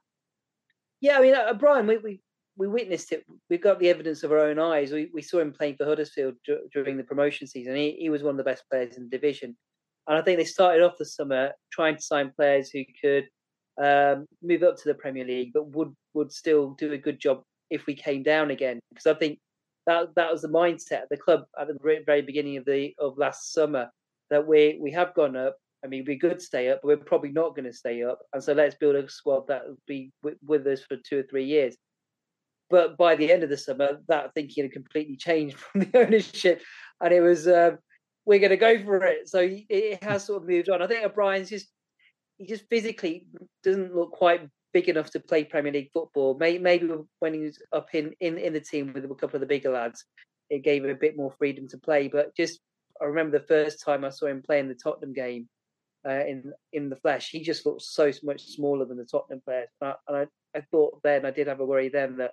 [0.99, 2.21] Yeah i mean uh, brian we, we
[2.62, 5.52] we witnessed it we've got the evidence of our own eyes we, we saw him
[5.52, 8.63] playing for huddersfield d- during the promotion season he, he was one of the best
[8.69, 9.56] players in the division
[10.08, 13.28] and I think they started off the summer trying to sign players who could
[13.82, 17.43] um, move up to the Premier League, but would would still do a good job
[17.69, 18.80] if we came down again.
[18.89, 19.39] Because I think
[19.88, 23.17] that that was the mindset of the club at the very beginning of the of
[23.17, 23.89] last summer
[24.30, 25.58] that we we have gone up.
[25.84, 28.19] I mean, we could stay up, but we're probably not going to stay up.
[28.34, 31.24] And so let's build a squad that will be with, with us for two or
[31.24, 31.76] three years.
[32.71, 36.62] But by the end of the summer, that thinking had completely changed from the ownership,
[37.01, 37.77] and it was um,
[38.25, 39.29] we're going to go for it.
[39.29, 40.81] So it has sort of moved on.
[40.81, 41.67] I think O'Brien's just
[42.38, 43.27] he just physically
[43.63, 46.38] doesn't look quite big enough to play Premier League football.
[46.39, 49.45] Maybe when he was up in, in, in the team with a couple of the
[49.45, 50.05] bigger lads,
[50.49, 52.07] it gave him a bit more freedom to play.
[52.07, 52.60] But just
[53.01, 55.49] I remember the first time I saw him playing the Tottenham game
[56.07, 59.69] uh, in in the flesh, he just looked so much smaller than the Tottenham players.
[59.81, 60.17] And I, and
[60.55, 62.31] I, I thought then I did have a worry then that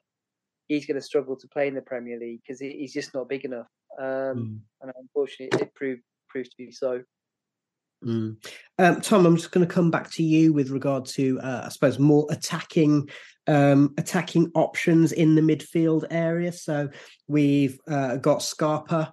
[0.69, 3.45] he's going to struggle to play in the Premier League because he's just not big
[3.45, 3.67] enough.
[3.99, 4.59] Um, mm.
[4.83, 7.03] And unfortunately, it proved proved to be so.
[8.05, 8.37] Mm.
[8.79, 11.69] Um, Tom, I'm just going to come back to you with regard to, uh, I
[11.71, 13.09] suppose, more attacking
[13.49, 16.53] um, attacking options in the midfield area.
[16.53, 16.91] So
[17.27, 19.13] we've uh, got Scarpa.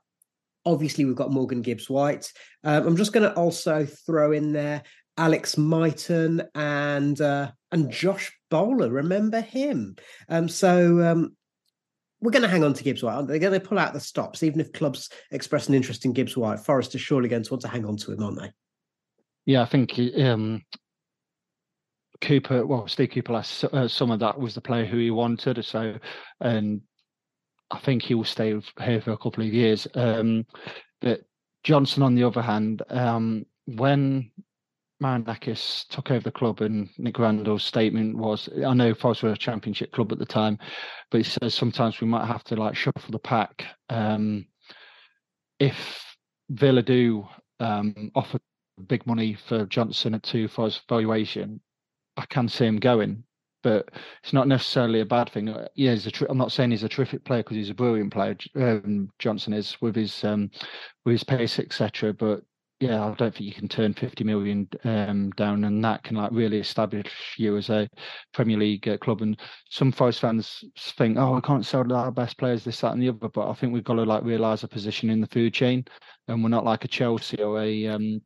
[0.66, 2.32] Obviously, we've got Morgan Gibbs White.
[2.64, 4.84] Um, I'm just going to also throw in there
[5.18, 8.90] Alex Mighten and uh, and Josh Bowler.
[8.90, 9.96] Remember him?
[10.30, 11.36] Um, so um,
[12.26, 13.28] we're going to hang on to Gibbs White.
[13.28, 16.36] They're going to pull out the stops, even if clubs express an interest in Gibbs
[16.36, 16.60] White.
[16.60, 18.52] Forest are surely going to want to hang on to him, aren't they?
[19.46, 20.64] Yeah, I think um,
[22.22, 25.64] Cooper, well, Steve Cooper last uh, summer, that was the player who he wanted.
[25.64, 25.98] So,
[26.42, 26.82] and
[27.70, 29.88] I think he will stay here for a couple of years.
[29.94, 30.46] Um,
[31.02, 31.22] but
[31.64, 34.32] Johnson, on the other hand, um, when
[35.02, 39.38] Marinakis took over the club, and Nick Randall's statement was, "I know Forest were a
[39.38, 40.58] championship club at the time,
[41.12, 43.66] but he says sometimes we might have to like shuffle the pack.
[43.90, 44.48] Um,
[45.60, 46.16] if
[46.50, 47.28] Villa do
[47.60, 48.40] um, offer
[48.88, 51.62] big money for Johnson at two for valuation,
[52.18, 53.24] I can see him going.
[53.64, 53.90] But
[54.24, 55.50] it's not necessarily a bad thing.
[55.50, 57.74] Uh, Yeah, he's a tri- I'm not saying he's a terrific player because he's a
[57.76, 58.38] brilliant player.
[58.56, 60.52] Um, Johnson is with his um,
[61.04, 62.14] with his pace, etc.
[62.14, 62.44] But
[62.80, 66.32] yeah, I don't think you can turn 50 million um, down, and that can like
[66.34, 67.88] really establish you as a
[68.34, 69.22] Premier League uh, club.
[69.22, 70.64] And some Forest fans
[70.98, 73.30] think, oh, we can't sell our best players, this, that, and the other.
[73.30, 75.86] But I think we've got to like realise a position in the food chain,
[76.28, 78.22] and we're not like a Chelsea or a um,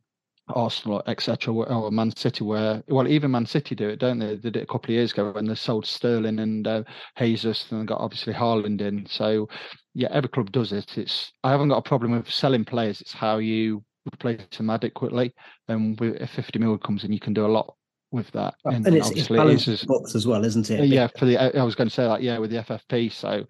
[0.48, 4.34] Arsenal, etc., or Man City, where well, even Man City do it, don't they?
[4.34, 6.82] They did it a couple of years ago when they sold Sterling and uh,
[7.16, 9.06] Jesus, and got obviously Haaland in.
[9.06, 9.48] So
[9.94, 10.98] yeah, every club does it.
[10.98, 13.00] It's I haven't got a problem with selling players.
[13.00, 15.34] It's how you replace them adequately.
[15.68, 17.74] And with, if 50 million comes in, you can do a lot
[18.12, 18.54] with that.
[18.66, 20.80] Uh, and, it's, it's obviously it balanced is- books as well, isn't it?
[20.80, 23.12] Uh, yeah, for the I I was going to say that yeah with the FFP.
[23.12, 23.44] So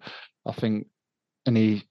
[0.45, 0.87] I think
[1.47, 1.83] any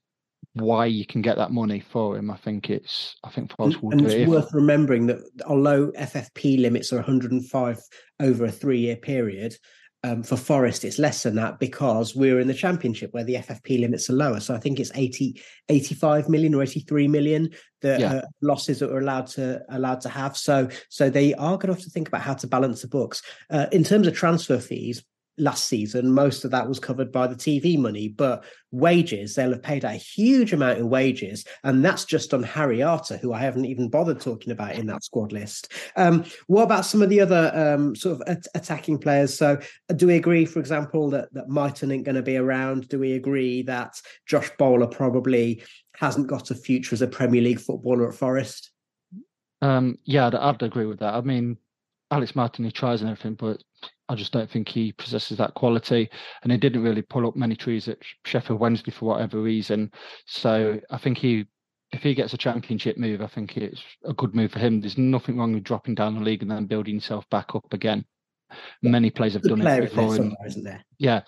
[0.55, 3.93] why you can get that money for him, I think it's I think Forest will
[3.93, 4.21] and do it's it.
[4.23, 7.81] if- worth remembering that although FFP limits are 105
[8.21, 9.55] over a three-year period,
[10.03, 13.81] um, for Forest it's less than that because we're in the Championship where the FFP
[13.81, 14.41] limits are lower.
[14.41, 17.51] So I think it's 80, 85 million or 83 million
[17.83, 18.13] the Yeah.
[18.15, 20.37] uh, losses that we're allowed to allowed to have.
[20.37, 23.23] So so they are going to have to think about how to balance the books
[23.51, 25.03] uh, in terms of transfer fees.
[25.41, 29.63] Last season, most of that was covered by the TV money, but wages, they'll have
[29.63, 31.45] paid a huge amount in wages.
[31.65, 35.03] And that's just on Harry Arter, who I haven't even bothered talking about in that
[35.03, 35.73] squad list.
[35.97, 39.37] Um, what about some of the other um, sort of at- attacking players?
[39.37, 42.89] So, uh, do we agree, for example, that, that Mighten ain't going to be around?
[42.89, 45.63] Do we agree that Josh Bowler probably
[45.97, 48.71] hasn't got a future as a Premier League footballer at Forest?
[49.63, 51.15] Um, yeah, I'd, I'd agree with that.
[51.15, 51.57] I mean,
[52.11, 53.63] Alex Mighten, he tries and everything, but
[54.09, 56.11] I just don't think he possesses that quality.
[56.43, 59.93] And he didn't really pull up many trees at Sheffield Wednesday for whatever reason.
[60.27, 61.47] So I think he,
[61.93, 64.81] if he gets a championship move, I think it's a good move for him.
[64.81, 68.05] There's nothing wrong with dropping down the league and then building yourself back up again.
[68.83, 70.17] Many players have Good done player it before.
[70.17, 70.85] and- isn't there?
[70.99, 71.21] yeah.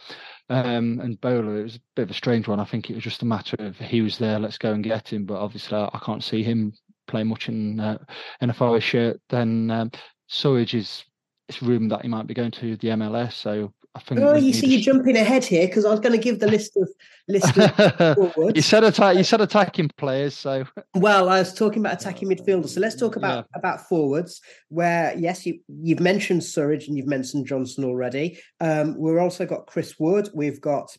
[0.51, 2.59] Um, and Bowler, it was a bit of a strange one.
[2.61, 5.12] I think it was just a matter of he was there, let's go and get
[5.12, 5.25] him.
[5.25, 6.73] But obviously, I, I can't see him
[7.07, 7.99] play much in uh,
[8.41, 9.21] in a Forest shirt.
[9.31, 9.93] Then um,
[10.29, 11.05] Surridge is
[11.53, 13.35] it's rumored that he might be going to the MLS.
[13.35, 14.21] So I think.
[14.21, 16.47] Oh, you see, you're sh- jumping ahead here because I was going to give the
[16.57, 16.88] list of
[17.29, 18.57] list of forwards.
[18.57, 19.17] you said attack.
[19.17, 20.35] You said attacking players.
[20.35, 22.71] So Well, I was talking about attacking midfielders.
[22.71, 24.41] So let's talk about about forwards.
[24.69, 28.41] Where yes, you you've mentioned Surridge and you've mentioned Johnson already.
[28.61, 30.31] Um, we've also got Chris Wood.
[30.35, 30.97] We've got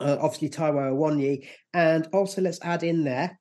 [0.00, 3.38] uh, obviously Taiwo Awoniyi, and also let's add in there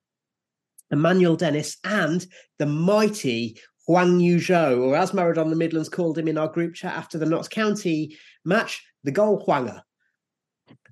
[0.91, 2.25] Emmanuel Dennis and
[2.59, 6.95] the mighty Hwang Ui-jo, or as Maradona the Midlands called him in our group chat
[6.95, 9.81] after the Notts County match, the goal Huanger.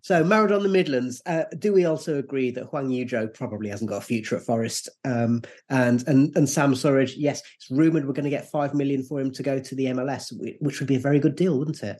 [0.01, 3.97] So Maradona the Midlands, uh, do we also agree that Hwang Ui-jo probably hasn't got
[3.97, 4.89] a future at Forest?
[5.05, 9.03] Um, and and and Sam Surridge, yes, it's rumoured we're going to get five million
[9.03, 11.83] for him to go to the MLS, which would be a very good deal, wouldn't
[11.83, 11.99] it,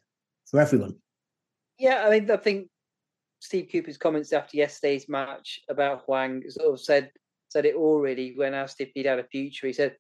[0.49, 0.95] for everyone?
[1.77, 2.69] Yeah, I mean, I think
[3.39, 7.11] Steve Cooper's comments after yesterday's match about Hwang sort of said
[7.49, 9.67] said it already when asked if he'd had a future.
[9.67, 9.95] He said,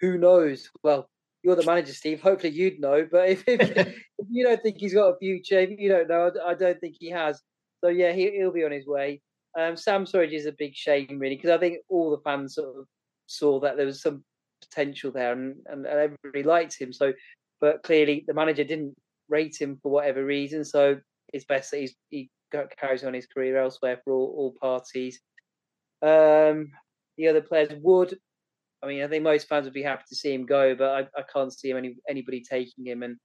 [0.00, 1.08] "Who knows?" Well,
[1.42, 2.20] you're the manager, Steve.
[2.22, 3.06] Hopefully, you'd know.
[3.10, 3.60] But if, if,
[4.18, 6.80] if you don't think he's got a future, if you don't know, I, I don't
[6.80, 7.40] think he has.
[7.82, 9.20] So yeah, he, he'll be on his way.
[9.58, 12.76] Um, Sam Surridge is a big shame, really, because I think all the fans sort
[12.76, 12.86] of
[13.26, 14.24] saw that there was some
[14.62, 16.92] potential there, and, and, and everybody liked him.
[16.92, 17.12] So,
[17.60, 18.94] but clearly the manager didn't
[19.28, 20.64] rate him for whatever reason.
[20.64, 20.98] So
[21.32, 22.30] it's best that he's, he
[22.78, 25.20] carries on his career elsewhere for all, all parties.
[26.02, 26.70] Um,
[27.16, 28.18] the other players would,
[28.84, 31.00] I mean, I think most fans would be happy to see him go, but I,
[31.18, 33.02] I can't see him any anybody taking him.
[33.02, 33.16] And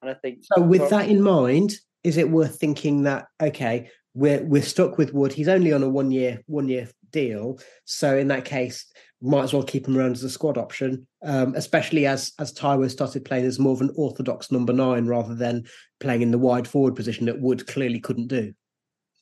[0.00, 1.74] and I think So with that in mind,
[2.04, 5.32] is it worth thinking that okay, we're we're stuck with Wood.
[5.32, 8.86] He's only on a one year one year deal, so in that case,
[9.20, 11.06] might as well keep him around as a squad option.
[11.22, 15.34] Um, especially as as Taiwo started playing as more of an orthodox number nine rather
[15.34, 15.64] than
[16.00, 18.52] playing in the wide forward position that Wood clearly couldn't do.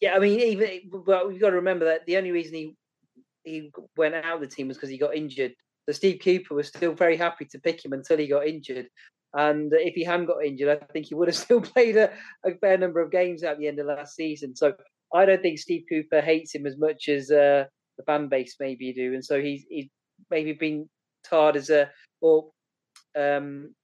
[0.01, 2.77] Yeah, I mean, even but we've got to remember that the only reason he
[3.51, 5.53] he went out of the team was because he got injured.
[5.87, 8.89] So Steve Cooper was still very happy to pick him until he got injured.
[9.35, 12.11] And if he hadn't got injured, I think he would have still played a,
[12.45, 14.55] a fair number of games at the end of last season.
[14.57, 14.75] So
[15.15, 17.65] I don't think Steve Cooper hates him as much as uh,
[17.97, 19.15] the fan base maybe do.
[19.15, 19.65] And so he's
[20.31, 20.89] maybe been
[21.25, 21.91] tarred as a
[22.21, 22.51] or
[23.17, 23.75] um,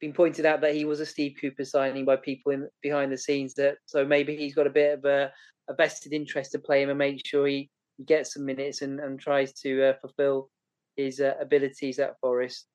[0.00, 3.18] been pointed out that he was a Steve Cooper signing by people in behind the
[3.18, 3.54] scenes.
[3.54, 5.32] That so maybe he's got a bit of a,
[5.68, 9.00] a vested interest to play him and make sure he, he gets some minutes and,
[9.00, 10.50] and tries to uh, fulfil
[10.96, 12.66] his uh, abilities at Forest.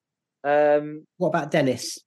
[0.43, 1.97] Um, What about Dennis?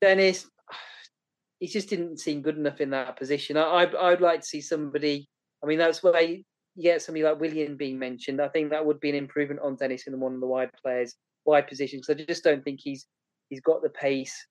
[0.00, 0.46] Dennis,
[1.60, 3.56] he just didn't seem good enough in that position.
[3.56, 5.28] I, I'd, I'd like to see somebody.
[5.62, 6.42] I mean, that's why
[6.78, 9.74] you get somebody like Willian being mentioned, I think that would be an improvement on
[9.74, 12.08] Dennis in one of the wide players, wide positions.
[12.08, 13.06] I just don't think he's
[13.50, 14.46] he's got the pace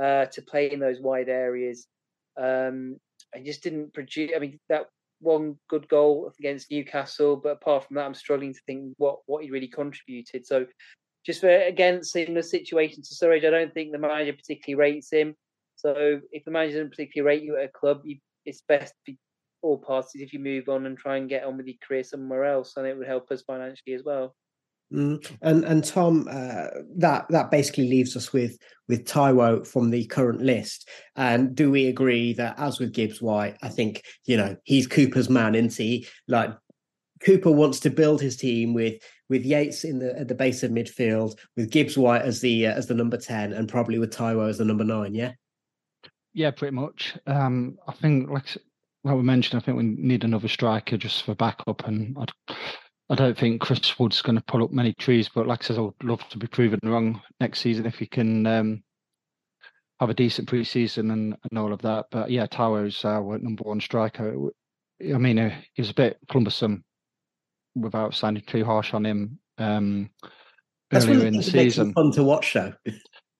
[0.00, 1.88] uh, to play in those wide areas.
[2.40, 2.98] Um,
[3.34, 4.30] he just didn't produce.
[4.36, 4.86] I mean, that
[5.22, 9.44] one good goal against Newcastle, but apart from that, I'm struggling to think what what
[9.44, 10.46] he really contributed.
[10.46, 10.66] So,
[11.24, 15.34] just for again similar situation to Surridge, I don't think the manager particularly rates him.
[15.76, 19.14] So, if the manager doesn't particularly rate you at a club, you, it's best for
[19.62, 22.44] all parties if you move on and try and get on with your career somewhere
[22.44, 24.34] else, and it would help us financially as well.
[24.92, 25.36] Mm.
[25.40, 26.66] And and Tom, uh,
[26.96, 30.88] that that basically leaves us with with Taiwo from the current list.
[31.16, 35.30] And do we agree that, as with Gibbs White, I think you know he's Cooper's
[35.30, 36.06] man, isn't he?
[36.28, 36.50] Like
[37.20, 40.70] Cooper wants to build his team with with Yates in the at the base of
[40.70, 44.48] midfield, with Gibbs White as the uh, as the number ten, and probably with Taiwo
[44.48, 45.14] as the number nine.
[45.14, 45.32] Yeah.
[46.34, 47.14] Yeah, pretty much.
[47.26, 48.56] Um, I think, like
[49.04, 52.32] like we mentioned, I think we need another striker just for backup, and I'd
[53.12, 55.76] I don't think Chris Wood's going to pull up many trees, but like I said,
[55.76, 58.82] I would love to be proven wrong next season if he can um,
[60.00, 62.06] have a decent preseason and, and all of that.
[62.10, 64.34] But yeah, Taiwo's our number one striker.
[65.02, 66.84] I mean, uh, he was a bit cumbersome
[67.74, 70.08] without sounding too harsh on him um,
[70.90, 71.92] earlier in the season.
[71.92, 72.72] Fun to watch, though.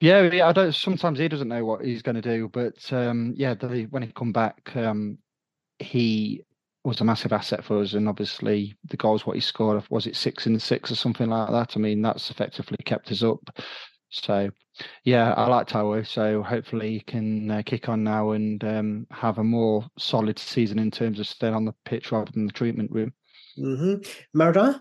[0.03, 0.75] yeah, yeah, I don't.
[0.75, 4.13] Sometimes he doesn't know what he's going to do, but um, yeah, the, when he
[4.13, 5.17] come back, um,
[5.79, 6.45] he
[6.85, 7.95] was a massive asset for us.
[7.95, 11.51] And obviously, the goals what he scored was it six in six or something like
[11.51, 11.77] that.
[11.77, 13.41] I mean, that's effectively kept us up.
[14.11, 14.51] So,
[15.05, 16.07] yeah, I like Taiwo.
[16.07, 20.79] So hopefully he can uh, kick on now and um, have a more solid season
[20.79, 23.13] in terms of staying on the pitch rather than the treatment room.
[23.59, 24.39] Mm-hmm.
[24.39, 24.81] Maradona?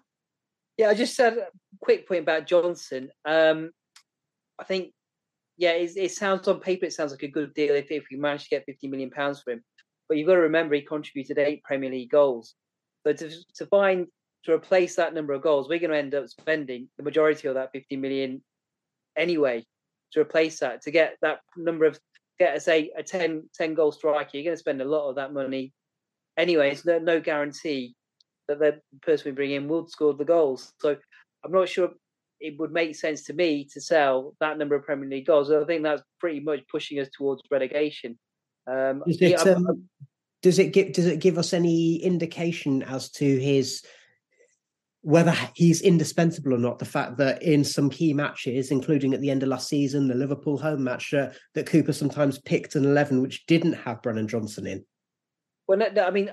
[0.77, 1.47] Yeah, I just said a
[1.79, 3.09] quick point about Johnson.
[3.23, 3.71] Um,
[4.59, 4.93] I think,
[5.57, 8.17] yeah, it, it, sounds on paper, it sounds like a good deal if, if we
[8.17, 9.63] manage to get 50 million pounds for him.
[10.11, 12.55] But you've got to remember he contributed eight Premier League goals.
[13.07, 14.07] So to, to find
[14.43, 17.53] to replace that number of goals, we're going to end up spending the majority of
[17.53, 18.43] that 50 million
[19.17, 19.63] anyway
[20.11, 20.81] to replace that.
[20.81, 21.97] To get that number of
[22.39, 25.15] get us a, a 10, 10 goal striker, you're going to spend a lot of
[25.15, 25.71] that money
[26.37, 26.71] anyway.
[26.71, 27.95] It's no, no guarantee
[28.49, 30.73] that the person we bring in will score the goals.
[30.81, 30.97] So
[31.45, 31.89] I'm not sure
[32.41, 35.49] it would make sense to me to sell that number of Premier League goals.
[35.49, 38.19] I think that's pretty much pushing us towards relegation.
[38.67, 39.83] Um, does, it, yeah, um,
[40.41, 43.83] does it give does it give us any indication as to his
[45.03, 46.77] whether he's indispensable or not?
[46.77, 50.15] The fact that in some key matches, including at the end of last season, the
[50.15, 54.67] Liverpool home match, uh, that Cooper sometimes picked an eleven which didn't have Brennan Johnson
[54.67, 54.85] in.
[55.67, 56.31] Well, no, no, I mean,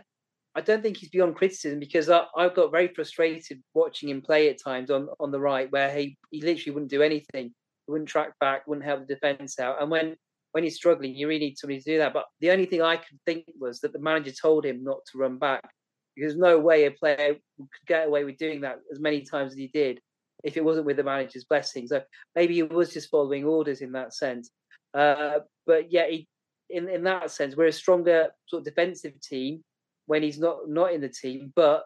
[0.55, 4.49] I don't think he's beyond criticism because I, I got very frustrated watching him play
[4.49, 7.55] at times on, on the right, where he, he literally wouldn't do anything.
[7.87, 9.81] He wouldn't track back, wouldn't help the defence out.
[9.81, 10.17] And when
[10.53, 12.13] when he's struggling, you really need somebody to do that.
[12.13, 15.19] But the only thing I could think was that the manager told him not to
[15.19, 15.69] run back
[16.17, 19.59] because no way a player could get away with doing that as many times as
[19.59, 20.01] he did
[20.45, 21.87] if it wasn't with the manager's blessing.
[21.87, 22.03] So
[22.35, 24.51] maybe he was just following orders in that sense.
[24.95, 26.29] Uh, but yeah, he,
[26.71, 29.63] in in that sense, we're a stronger sort of defensive team
[30.07, 31.53] when he's not not in the team.
[31.55, 31.85] But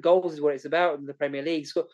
[0.00, 1.66] goals is what it's about in the Premier League.
[1.66, 1.86] So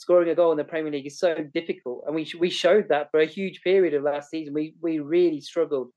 [0.00, 3.10] scoring a goal in the Premier League is so difficult, and we we showed that
[3.10, 4.54] for a huge period of last season.
[4.54, 5.90] We we really struggled.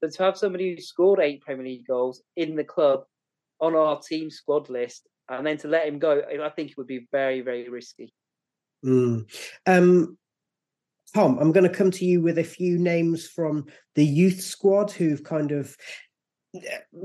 [0.00, 3.04] But to have somebody who scored eight Premier League goals in the club
[3.60, 6.86] on our team squad list, and then to let him go, I think it would
[6.86, 8.14] be very very risky.
[8.82, 9.30] Mm.
[9.66, 10.16] Um,
[11.14, 14.90] Tom, I'm going to come to you with a few names from the youth squad
[14.90, 15.76] who've kind of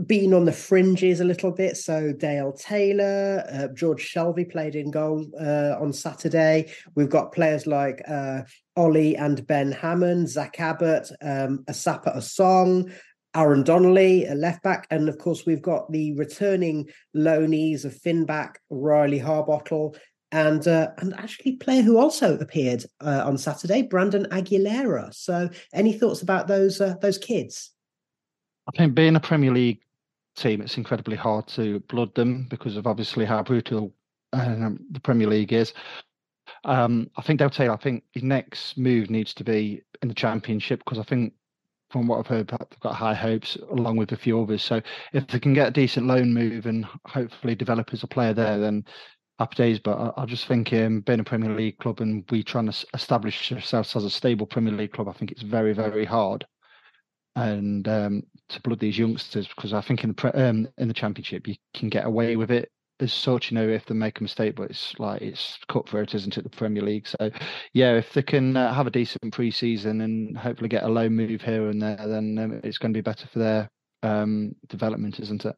[0.06, 1.78] been on the fringes a little bit.
[1.78, 6.72] So Dale Taylor, uh, George Shelvey played in goal uh, on Saturday.
[6.96, 8.42] We've got players like uh,
[8.76, 12.92] Ollie and Ben Hammond, Zach Abbott, um, Esapa Osong,
[13.36, 18.26] Aaron Donnelly, a left back, and of course we've got the returning loanees of Fin
[18.26, 19.98] Back, Riley Harbottle,
[20.32, 25.14] and uh, and actually player who also appeared uh, on Saturday, Brandon Aguilera.
[25.14, 27.75] So, any thoughts about those uh, those kids?
[28.68, 29.82] I think being a Premier League
[30.36, 33.94] team, it's incredibly hard to blood them because of obviously how brutal
[34.34, 35.74] um, the Premier League is.
[36.64, 40.16] Um, I think Dale Taylor, I think his next move needs to be in the
[40.16, 41.34] Championship because I think
[41.92, 44.64] from what I've heard, they've got high hopes along with a few others.
[44.64, 44.82] So
[45.14, 48.58] if they can get a decent loan move and hopefully develop as a player there,
[48.58, 48.84] then
[49.38, 49.80] happy days.
[49.80, 52.86] But I, I just think um, being a Premier League club and we trying to
[52.96, 56.46] establish ourselves as a stable Premier League club, I think it's very, very hard
[57.36, 60.94] and um, to blood these youngsters because I think in the pre- um, in the
[60.94, 64.24] championship you can get away with it as such, you know, if they make a
[64.24, 66.44] mistake, but it's like it's cutthroat, isn't it?
[66.44, 67.08] The Premier League.
[67.08, 67.30] So,
[67.74, 71.42] yeah, if they can uh, have a decent pre-season and hopefully get a low move
[71.42, 73.70] here and there, then um, it's going to be better for their
[74.04, 75.56] um, development, isn't it?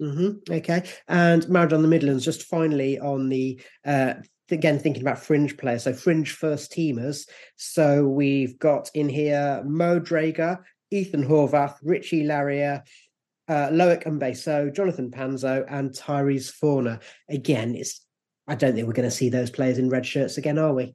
[0.00, 0.52] Mm-hmm.
[0.54, 0.82] Okay.
[1.08, 4.14] And Maradona the Midlands, just finally on the uh,
[4.50, 7.28] again thinking about fringe players, so fringe first teamers.
[7.56, 10.58] So we've got in here Mo Drager,
[10.92, 12.82] Ethan Horvath, Richie Laryea,
[13.48, 17.00] uh, Loic Mbe Soh, Jonathan Panzo, and Tyrese Fornah.
[17.28, 18.04] Again, it's
[18.48, 20.94] I don't think we're going to see those players in red shirts again, are we?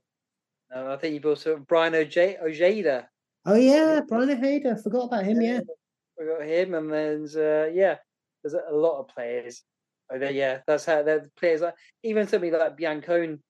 [0.70, 3.08] No, I think you've also Brian Oje- Ojeda.
[3.46, 4.76] Oh yeah, Braian Ojeda.
[4.76, 5.40] Forgot about him.
[5.40, 5.60] Yeah,
[6.18, 7.96] we got him, and then uh, yeah,
[8.42, 9.62] there's a lot of players.
[10.10, 13.40] Oh, yeah, that's how the players like even something like Biancone.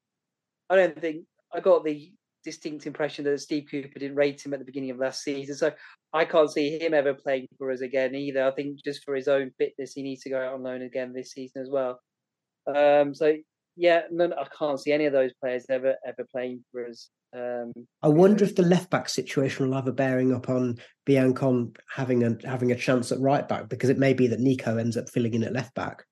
[0.71, 2.13] I don't think I got the
[2.45, 5.55] distinct impression that Steve Cooper didn't rate him at the beginning of last season.
[5.55, 5.73] So
[6.13, 8.45] I can't see him ever playing for us again either.
[8.45, 11.13] I think just for his own fitness, he needs to go out on loan again
[11.13, 12.01] this season as well.
[12.67, 13.35] Um, so
[13.77, 17.11] yeah, none, I can't see any of those players ever ever playing for us.
[17.35, 17.73] Um,
[18.03, 22.37] I wonder if the left back situation will have a bearing upon Biancone having a
[22.45, 25.35] having a chance at right back because it may be that Nico ends up filling
[25.35, 26.05] in at left back.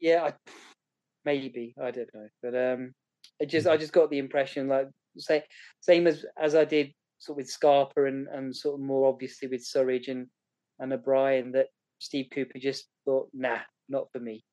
[0.00, 0.52] Yeah, I,
[1.24, 2.92] maybe I don't know, but um,
[3.40, 5.44] it just I just got the impression like say
[5.80, 9.48] same as as I did sort of with Scarpa and and sort of more obviously
[9.48, 10.26] with Surridge and
[10.78, 11.68] and O'Brien that
[11.98, 13.58] Steve Cooper just thought nah
[13.88, 14.44] not for me.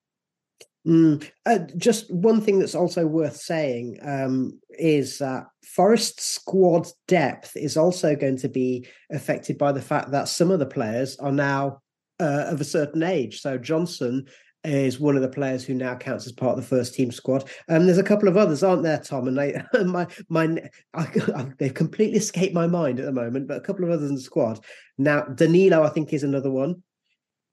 [0.87, 1.27] Mm.
[1.47, 7.75] Uh, just one thing that's also worth saying um, is that Forest squad depth is
[7.75, 11.81] also going to be affected by the fact that some of the players are now
[12.19, 13.41] uh, of a certain age.
[13.41, 14.27] So Johnson
[14.67, 17.49] is one of the players who now counts as part of the first team squad.
[17.69, 19.27] Um, there's a couple of others, aren't there, Tom?
[19.27, 20.57] And they, my my,
[20.93, 21.01] I,
[21.35, 23.47] I, they've completely escaped my mind at the moment.
[23.47, 24.59] But a couple of others in the squad
[24.97, 25.21] now.
[25.23, 26.83] Danilo, I think, is another one,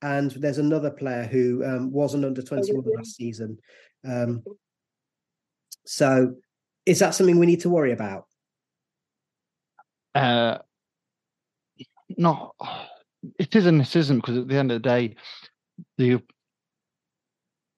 [0.02, 3.58] and there's another player who um, wasn't under 21 last season.
[4.04, 4.42] Um,
[5.84, 6.36] so,
[6.86, 8.26] is that something we need to worry about?
[10.14, 10.58] Uh,
[12.16, 12.52] no,
[13.38, 13.80] it isn't.
[13.80, 15.14] It isn't because at the end of the day,
[15.98, 16.20] the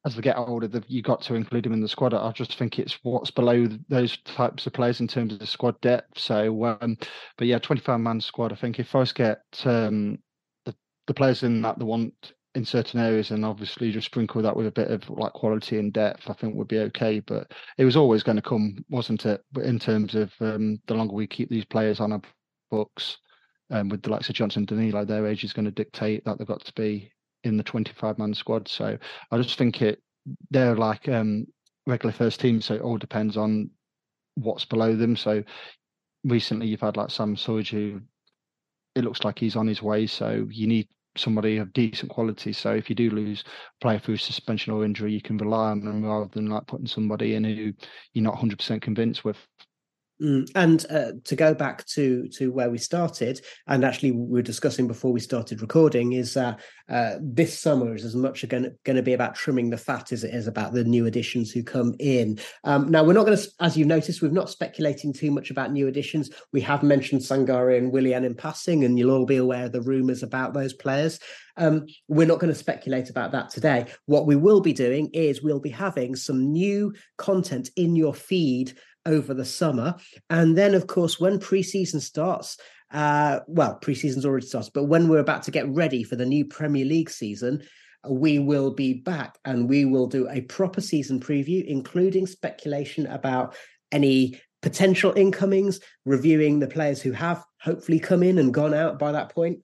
[0.04, 2.12] as they get older, you got to include them in the squad.
[2.12, 6.18] I just think it's what's below those types of players in terms of squad depth.
[6.18, 6.98] So, um,
[7.38, 8.52] but yeah, 25 man squad.
[8.52, 10.18] I think if Forest get um,
[10.66, 10.74] the,
[11.06, 14.66] the players in that they want in certain areas, and obviously just sprinkle that with
[14.66, 17.20] a bit of like quality and depth, I think would be okay.
[17.20, 19.42] But it was always going to come, wasn't it?
[19.62, 22.20] In terms of um, the longer we keep these players on our
[22.70, 23.16] books,
[23.70, 26.46] um, with the likes of Johnson Danilo, their age is going to dictate that they've
[26.46, 27.10] got to be
[27.44, 28.68] in the 25 man squad.
[28.68, 28.98] So
[29.30, 30.00] I just think it
[30.50, 31.46] they're like um,
[31.86, 33.70] regular first team, so it all depends on
[34.34, 35.16] what's below them.
[35.16, 35.44] So
[36.24, 38.00] recently you've had like Sam Surridge who
[38.94, 40.06] it looks like he's on his way.
[40.06, 42.52] So you need somebody of decent quality.
[42.52, 43.44] So if you do lose
[43.80, 47.34] player through suspension or injury, you can rely on them rather than like putting somebody
[47.34, 47.72] in who
[48.12, 49.36] you're not 100% convinced with.
[50.22, 50.48] Mm.
[50.54, 54.86] And uh, to go back to to where we started, and actually we were discussing
[54.86, 59.12] before we started recording, is that uh, this summer is as much going to be
[59.12, 62.38] about trimming the fat as it is about the new additions who come in.
[62.62, 65.72] Um, now we're not going to, as you've noticed, we've not speculating too much about
[65.72, 66.30] new additions.
[66.52, 69.82] We have mentioned Sangare and Willian in passing, and you'll all be aware of the
[69.82, 71.18] rumours about those players.
[71.56, 73.86] Um, we're not going to speculate about that today.
[74.06, 78.76] What we will be doing is we'll be having some new content in your feed
[79.06, 79.96] over the summer.
[80.30, 82.58] And then, of course, when preseason starts,
[82.90, 86.44] uh, well, preseason's already started, but when we're about to get ready for the new
[86.44, 87.62] Premier League season,
[88.08, 93.56] we will be back and we will do a proper season preview, including speculation about
[93.92, 99.12] any potential incomings, reviewing the players who have hopefully come in and gone out by
[99.12, 99.58] that point,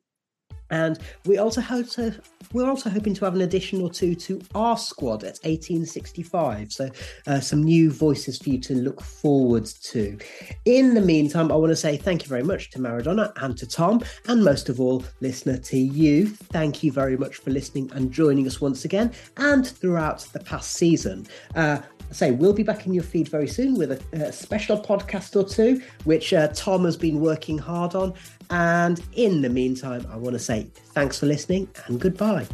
[0.70, 2.20] and we also hope to,
[2.52, 6.72] we're also hoping to have an addition or two to our squad at 1865.
[6.72, 6.90] So
[7.26, 10.18] uh, some new voices for you to look forward to.
[10.64, 13.66] In the meantime, I want to say thank you very much to Maradona and to
[13.66, 16.28] Tom, and most of all, listener to you.
[16.28, 20.72] Thank you very much for listening and joining us once again and throughout the past
[20.72, 21.26] season.
[21.54, 21.80] Uh,
[22.10, 25.48] say we'll be back in your feed very soon with a, a special podcast or
[25.48, 28.14] two, which uh, Tom has been working hard on.
[28.50, 32.46] And in the meantime, I want to say thanks for listening and goodbye.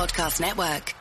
[0.00, 0.99] Podcast Network.